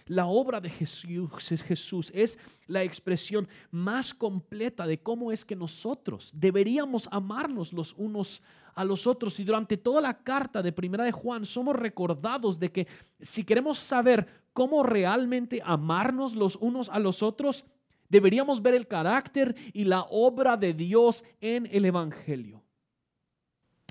La 0.08 0.28
obra 0.28 0.62
de 0.62 0.70
Jesús, 0.70 2.12
es 2.14 2.38
la 2.68 2.84
expresión 2.84 3.48
más 3.72 4.14
completa 4.14 4.86
de 4.86 5.00
cómo 5.00 5.32
es 5.32 5.44
que 5.44 5.56
nosotros 5.56 6.32
deberíamos 6.36 7.10
amarnos 7.12 7.74
los 7.74 7.94
unos 7.98 8.44
a 8.76 8.86
los 8.86 9.08
otros. 9.08 9.40
Y 9.40 9.44
durante 9.44 9.78
toda 9.78 10.02
la 10.02 10.20
carta 10.20 10.62
de 10.62 10.72
Primera 10.72 11.06
de 11.06 11.12
Juan 11.12 11.44
somos 11.48 11.76
recordados 11.76 12.60
de 12.60 12.72
que 12.72 12.88
si 13.20 13.44
queremos 13.44 13.80
saber 13.80 14.28
cómo 14.54 14.84
realmente 14.84 15.60
amarnos 15.66 16.36
los 16.36 16.56
unos 16.58 16.88
a 16.90 17.00
los 17.00 17.24
otros, 17.24 17.66
deberíamos 18.08 18.62
ver 18.62 18.76
el 18.76 18.88
carácter 18.88 19.56
y 19.74 19.86
la 19.86 20.04
obra 20.12 20.56
de 20.56 20.76
Dios 20.76 21.24
en 21.42 21.68
el 21.72 21.84
Evangelio. 21.84 22.62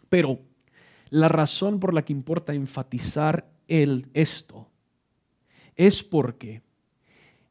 Pero 0.08 0.38
la 1.10 1.26
razón 1.26 1.80
por 1.80 1.92
la 1.92 2.04
que 2.04 2.12
importa 2.12 2.54
enfatizar 2.54 3.50
el, 3.66 4.06
esto 4.14 4.68
es 5.76 6.02
porque 6.02 6.62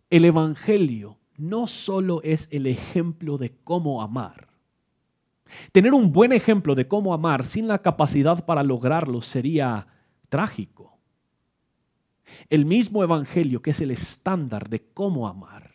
el 0.10 0.26
Evangelio 0.26 1.18
no 1.38 1.68
solo 1.68 2.22
es 2.24 2.48
el 2.52 2.68
ejemplo 2.68 3.38
de 3.38 3.56
cómo 3.64 4.02
amar, 4.02 4.54
Tener 5.72 5.94
un 5.94 6.12
buen 6.12 6.32
ejemplo 6.32 6.76
de 6.76 6.88
cómo 6.88 7.14
amar 7.14 7.46
sin 7.46 7.68
la 7.68 7.80
capacidad 7.80 8.46
para 8.46 8.64
lograrlo 8.64 9.22
sería 9.22 9.88
trágico. 10.30 10.98
El 12.50 12.66
mismo 12.66 13.04
Evangelio, 13.04 13.62
que 13.62 13.72
es 13.72 13.82
el 13.82 13.92
estándar 13.92 14.70
de 14.70 14.84
cómo 14.94 15.28
amar, 15.28 15.72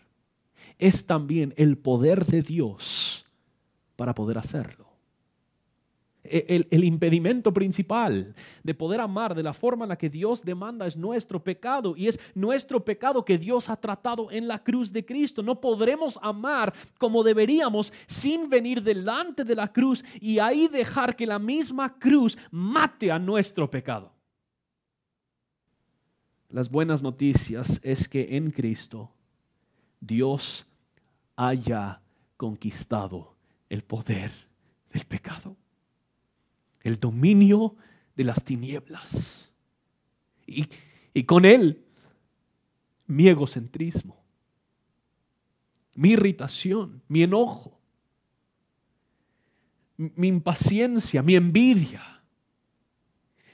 es 0.79 1.07
también 1.07 1.55
el 1.57 1.77
poder 1.77 2.27
de 2.27 2.43
Dios 2.43 3.27
para 3.97 4.15
poder 4.15 4.39
hacerlo. 4.39 4.88
E, 6.31 6.67
el, 6.71 6.85
impedimento 6.85 7.53
principal 7.53 8.35
de 8.63 8.75
poder 8.75 9.01
amar 9.01 9.35
de 9.35 9.43
la 9.43 9.53
forma 9.53 9.85
en 9.85 9.91
la 9.91 9.99
que 9.99 10.11
Dios 10.11 10.45
demanda 10.45 10.87
es 10.87 10.97
nuestro 10.97 11.43
pecado 11.43 11.95
y 11.97 12.09
es 12.09 12.21
nuestro 12.35 12.85
pecado 12.85 13.25
que 13.25 13.39
Dios 13.39 13.69
ha 13.69 13.77
tratado 13.77 14.31
en 14.31 14.47
la 14.47 14.63
cruz 14.63 14.93
de 14.93 15.05
Cristo. 15.05 15.43
No 15.43 15.61
podremos 15.61 16.19
amar 16.23 16.75
como 16.99 17.23
deberíamos 17.23 17.93
sin 18.07 18.49
venir 18.49 18.83
delante 18.83 19.45
de 19.45 19.55
la 19.55 19.73
cruz 19.73 20.05
y 20.21 20.39
ahí 20.39 20.69
dejar 20.69 21.17
que 21.17 21.27
la 21.27 21.39
misma 21.39 21.99
cruz 21.99 22.37
mate 22.51 23.11
a 23.11 23.19
nuestro 23.19 23.71
pecado. 23.71 24.13
Las 26.51 26.71
buenas 26.71 27.03
noticias 27.03 27.81
es 27.83 28.09
que 28.09 28.37
en 28.37 28.51
Cristo 28.51 29.11
Dios 30.01 30.67
haya 31.37 32.01
conquistado 32.37 33.35
el 33.69 33.83
poder 33.83 34.31
del 34.93 35.05
pecado 35.05 35.57
el 36.83 36.99
dominio 36.99 37.77
de 38.17 38.25
las 38.25 38.45
tinieblas. 38.45 39.51
Y, 40.47 40.67
y 41.15 41.25
con 41.25 41.45
él, 41.45 41.85
mi 43.07 43.29
egocentrismo, 43.29 44.23
mi 45.95 46.11
irritación, 46.11 47.03
mi 47.09 47.23
enojo, 47.23 47.79
mi 49.97 50.29
impaciencia, 50.29 51.23
mi 51.23 51.35
envidia. 51.35 52.23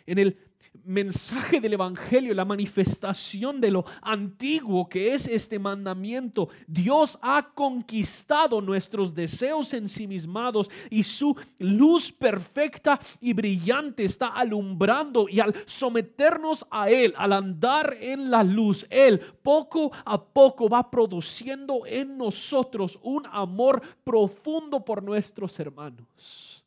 En 0.06 0.18
el 0.18 0.38
mensaje 0.84 1.60
del 1.60 1.74
Evangelio, 1.74 2.34
la 2.34 2.44
manifestación 2.44 3.60
de 3.60 3.70
lo 3.70 3.84
antiguo 4.02 4.88
que 4.88 5.14
es 5.14 5.26
este 5.26 5.58
mandamiento. 5.58 6.48
Dios 6.66 7.18
ha 7.22 7.50
conquistado 7.54 8.60
nuestros 8.60 9.14
deseos 9.14 9.72
ensimismados 9.74 10.70
y 10.90 11.02
su 11.02 11.36
luz 11.58 12.12
perfecta 12.12 13.00
y 13.20 13.32
brillante 13.32 14.04
está 14.04 14.28
alumbrando 14.28 15.26
y 15.28 15.40
al 15.40 15.54
someternos 15.66 16.66
a 16.70 16.90
Él, 16.90 17.14
al 17.16 17.32
andar 17.32 17.96
en 18.00 18.30
la 18.30 18.42
luz, 18.42 18.86
Él 18.90 19.20
poco 19.42 19.92
a 20.04 20.22
poco 20.22 20.68
va 20.68 20.90
produciendo 20.90 21.86
en 21.86 22.16
nosotros 22.16 22.98
un 23.02 23.26
amor 23.30 23.82
profundo 24.04 24.84
por 24.84 25.02
nuestros 25.02 25.58
hermanos. 25.58 26.64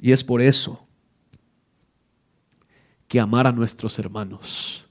Y 0.00 0.10
es 0.10 0.24
por 0.24 0.42
eso 0.42 0.84
que 3.12 3.20
amar 3.20 3.46
a 3.46 3.52
nuestros 3.52 3.98
hermanos 3.98 4.86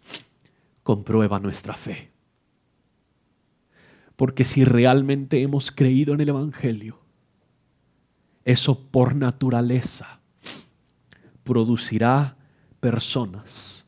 comprueba 0.83 1.39
nuestra 1.39 1.73
fe. 1.73 2.11
Porque 4.15 4.45
si 4.45 4.63
realmente 4.63 5.41
hemos 5.41 5.71
creído 5.71 6.13
en 6.13 6.21
el 6.21 6.29
Evangelio, 6.29 6.99
eso 8.45 8.79
por 8.79 9.15
naturaleza 9.15 10.19
producirá 11.43 12.37
personas 12.79 13.87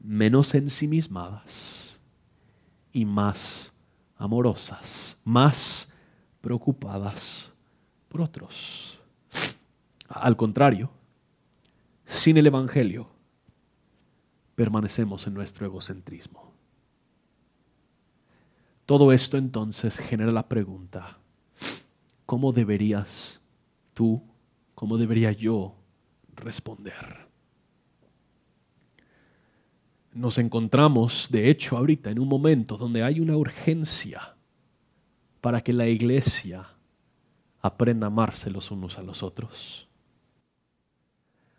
menos 0.00 0.54
ensimismadas 0.54 1.98
y 2.92 3.04
más 3.04 3.72
amorosas, 4.18 5.18
más 5.24 5.88
preocupadas 6.40 7.52
por 8.08 8.20
otros. 8.20 9.00
Al 10.08 10.36
contrario, 10.36 10.92
sin 12.06 12.36
el 12.36 12.46
Evangelio, 12.46 13.17
permanecemos 14.58 15.24
en 15.28 15.34
nuestro 15.34 15.64
egocentrismo. 15.66 16.52
Todo 18.86 19.12
esto 19.12 19.36
entonces 19.36 19.96
genera 19.96 20.32
la 20.32 20.48
pregunta, 20.48 21.18
¿cómo 22.26 22.52
deberías 22.52 23.40
tú, 23.94 24.20
cómo 24.74 24.98
debería 24.98 25.30
yo 25.30 25.76
responder? 26.34 27.28
Nos 30.12 30.38
encontramos, 30.38 31.28
de 31.30 31.50
hecho, 31.50 31.76
ahorita 31.76 32.10
en 32.10 32.18
un 32.18 32.26
momento 32.26 32.76
donde 32.76 33.04
hay 33.04 33.20
una 33.20 33.36
urgencia 33.36 34.34
para 35.40 35.60
que 35.60 35.72
la 35.72 35.86
iglesia 35.86 36.66
aprenda 37.60 38.08
a 38.08 38.10
amarse 38.10 38.50
los 38.50 38.72
unos 38.72 38.98
a 38.98 39.04
los 39.04 39.22
otros. 39.22 39.87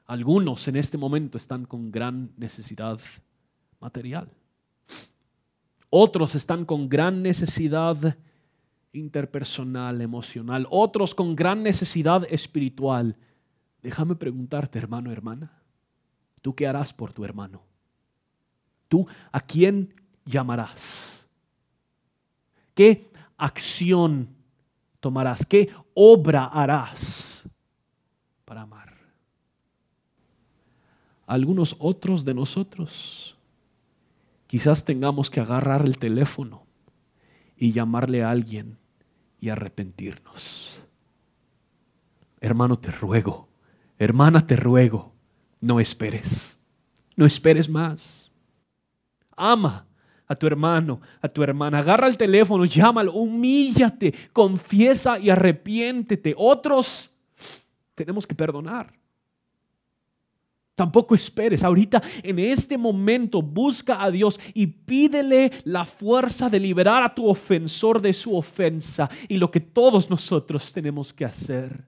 Algunos 0.09 0.67
en 0.67 0.75
este 0.75 0.97
momento 0.97 1.37
están 1.37 1.65
con 1.65 1.91
gran 1.91 2.31
necesidad 2.35 2.99
material. 3.79 4.27
Otros 5.91 6.33
están 6.33 6.65
con 6.65 6.89
gran 6.89 7.21
necesidad 7.21 8.17
interpersonal, 8.91 10.01
emocional. 10.01 10.65
Otros 10.71 11.13
con 11.13 11.35
gran 11.35 11.61
necesidad 11.61 12.25
espiritual. 12.27 13.17
Déjame 13.83 14.15
preguntarte, 14.15 14.79
hermano, 14.79 15.11
hermana, 15.11 15.61
¿tú 16.41 16.55
qué 16.55 16.65
harás 16.65 16.91
por 16.91 17.13
tu 17.13 17.23
hermano? 17.23 17.61
¿Tú 18.87 19.05
a 19.31 19.39
quién 19.39 19.93
llamarás? 20.25 21.29
¿Qué 22.73 23.11
acción 23.37 24.27
tomarás? 24.99 25.45
¿Qué 25.45 25.69
obra 25.93 26.45
harás 26.45 27.47
para 28.43 28.63
amar? 28.63 28.88
Algunos 31.29 31.75
otros 31.79 32.25
de 32.25 32.33
nosotros. 32.33 33.37
Quizás 34.47 34.83
tengamos 34.83 35.29
que 35.29 35.39
agarrar 35.39 35.85
el 35.85 35.99
teléfono 35.99 36.63
y 37.55 37.71
llamarle 37.71 38.23
a 38.23 38.31
alguien 38.31 38.77
y 39.39 39.49
arrepentirnos. 39.49 40.81
Hermano, 42.41 42.79
te 42.79 42.91
ruego, 42.91 43.47
hermana, 43.99 44.47
te 44.47 44.55
ruego, 44.55 45.11
no 45.61 45.79
esperes, 45.79 46.57
no 47.15 47.27
esperes 47.27 47.69
más. 47.69 48.31
Ama 49.37 49.85
a 50.27 50.35
tu 50.35 50.47
hermano, 50.47 50.99
a 51.21 51.27
tu 51.27 51.43
hermana, 51.43 51.79
agarra 51.79 52.07
el 52.07 52.17
teléfono, 52.17 52.65
llámalo, 52.65 53.13
humíllate, 53.13 54.13
confiesa 54.33 55.19
y 55.19 55.29
arrepiéntete. 55.29 56.33
Otros 56.35 57.11
tenemos 57.93 58.25
que 58.25 58.33
perdonar. 58.33 58.98
Tampoco 60.79 61.13
esperes. 61.13 61.65
Ahorita, 61.65 62.01
en 62.23 62.39
este 62.39 62.77
momento, 62.77 63.41
busca 63.41 64.01
a 64.01 64.09
Dios 64.09 64.39
y 64.53 64.65
pídele 64.65 65.51
la 65.65 65.83
fuerza 65.83 66.49
de 66.49 66.57
liberar 66.57 67.03
a 67.03 67.13
tu 67.13 67.27
ofensor 67.27 68.01
de 68.01 68.13
su 68.13 68.33
ofensa. 68.33 69.09
Y 69.27 69.35
lo 69.35 69.51
que 69.51 69.59
todos 69.59 70.09
nosotros 70.09 70.71
tenemos 70.71 71.11
que 71.11 71.25
hacer 71.25 71.83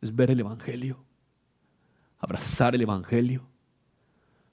es 0.00 0.16
ver 0.16 0.30
el 0.30 0.40
Evangelio, 0.40 1.04
abrazar 2.18 2.74
el 2.74 2.80
Evangelio, 2.80 3.42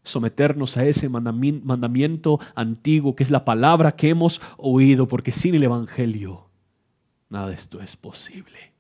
someternos 0.03 0.75
a 0.75 0.83
ese 0.83 1.07
mandamiento 1.07 2.41
antiguo 2.55 3.15
que 3.15 3.23
es 3.23 3.31
la 3.31 3.45
palabra 3.45 3.95
que 3.95 4.09
hemos 4.09 4.41
oído, 4.57 5.07
porque 5.07 5.31
sin 5.31 5.55
el 5.55 5.63
Evangelio 5.63 6.49
nada 7.29 7.47
de 7.47 7.53
esto 7.53 7.81
es 7.81 7.95
posible. 7.95 8.73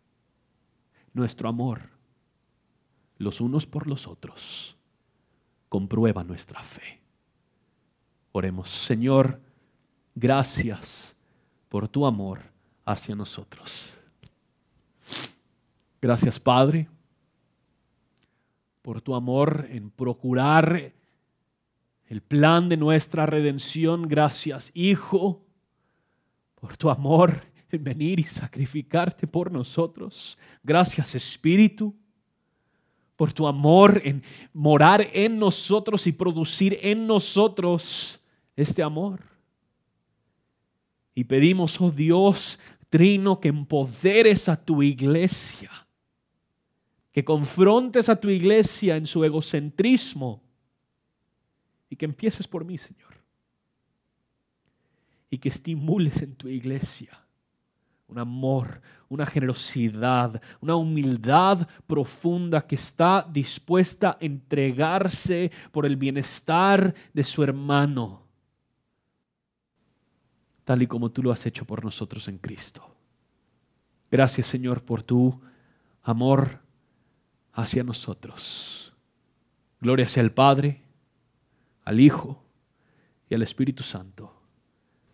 Nuestro 1.13 1.47
amor 1.47 1.96
los 3.17 3.41
unos 3.41 3.65
por 3.65 3.87
los 3.87 4.07
otros, 4.07 4.77
comprueba 5.69 6.23
nuestra 6.23 6.61
fe. 6.61 7.01
Oremos, 8.31 8.69
Señor, 8.69 9.41
gracias 10.15 11.15
por 11.69 11.87
tu 11.87 12.05
amor 12.05 12.41
hacia 12.85 13.15
nosotros. 13.15 13.97
Gracias, 16.01 16.39
Padre, 16.39 16.87
por 18.81 19.01
tu 19.01 19.15
amor 19.15 19.67
en 19.69 19.89
procurar 19.89 20.93
el 22.05 22.21
plan 22.21 22.69
de 22.69 22.77
nuestra 22.77 23.25
redención. 23.25 24.07
Gracias, 24.07 24.71
Hijo, 24.73 25.43
por 26.55 26.77
tu 26.77 26.89
amor 26.89 27.41
en 27.69 27.83
venir 27.83 28.19
y 28.19 28.23
sacrificarte 28.23 29.27
por 29.27 29.51
nosotros. 29.51 30.37
Gracias, 30.63 31.15
Espíritu, 31.15 31.95
por 33.17 33.33
tu 33.33 33.47
amor 33.47 34.01
en 34.05 34.23
morar 34.53 35.09
en 35.11 35.37
nosotros 35.37 36.07
y 36.07 36.13
producir 36.13 36.77
en 36.81 37.05
nosotros 37.05 38.21
este 38.55 38.81
amor. 38.81 39.21
Y 41.13 41.23
pedimos, 41.25 41.81
oh 41.81 41.89
Dios, 41.89 42.59
Trino, 42.89 43.39
que 43.39 43.49
empoderes 43.49 44.47
a 44.47 44.55
tu 44.55 44.83
iglesia, 44.83 45.71
que 47.11 47.25
confrontes 47.25 48.07
a 48.07 48.15
tu 48.15 48.29
iglesia 48.29 48.95
en 48.95 49.07
su 49.07 49.23
egocentrismo 49.25 50.43
y 51.89 51.95
que 51.95 52.05
empieces 52.05 52.47
por 52.47 52.63
mí, 52.63 52.77
Señor. 52.77 53.15
Y 55.29 55.39
que 55.39 55.49
estimules 55.49 56.21
en 56.21 56.35
tu 56.35 56.47
iglesia 56.47 57.26
un 58.07 58.19
amor, 58.19 58.81
una 59.09 59.25
generosidad, 59.25 60.41
una 60.61 60.75
humildad 60.75 61.67
profunda 61.85 62.65
que 62.65 62.75
está 62.75 63.27
dispuesta 63.29 64.11
a 64.11 64.17
entregarse 64.21 65.51
por 65.71 65.85
el 65.85 65.97
bienestar 65.97 66.95
de 67.13 67.23
su 67.23 67.43
hermano, 67.43 68.23
tal 70.63 70.81
y 70.81 70.87
como 70.87 71.11
tú 71.11 71.21
lo 71.23 71.31
has 71.31 71.45
hecho 71.45 71.65
por 71.65 71.83
nosotros 71.83 72.27
en 72.27 72.37
Cristo. 72.37 72.95
Gracias 74.09 74.47
Señor 74.47 74.83
por 74.83 75.03
tu 75.03 75.41
amor 76.01 76.61
hacia 77.51 77.83
nosotros. 77.83 78.93
Gloria 79.81 80.07
sea 80.07 80.23
al 80.23 80.31
Padre, 80.31 80.81
al 81.83 81.99
Hijo 81.99 82.41
y 83.29 83.35
al 83.35 83.41
Espíritu 83.41 83.83
Santo. 83.83 84.33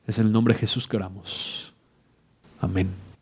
Es 0.06 0.20
en 0.20 0.28
el 0.28 0.32
nombre 0.32 0.54
de 0.54 0.60
Jesús 0.60 0.88
que 0.88 0.98
oramos. 0.98 1.73
Amen. 2.64 3.13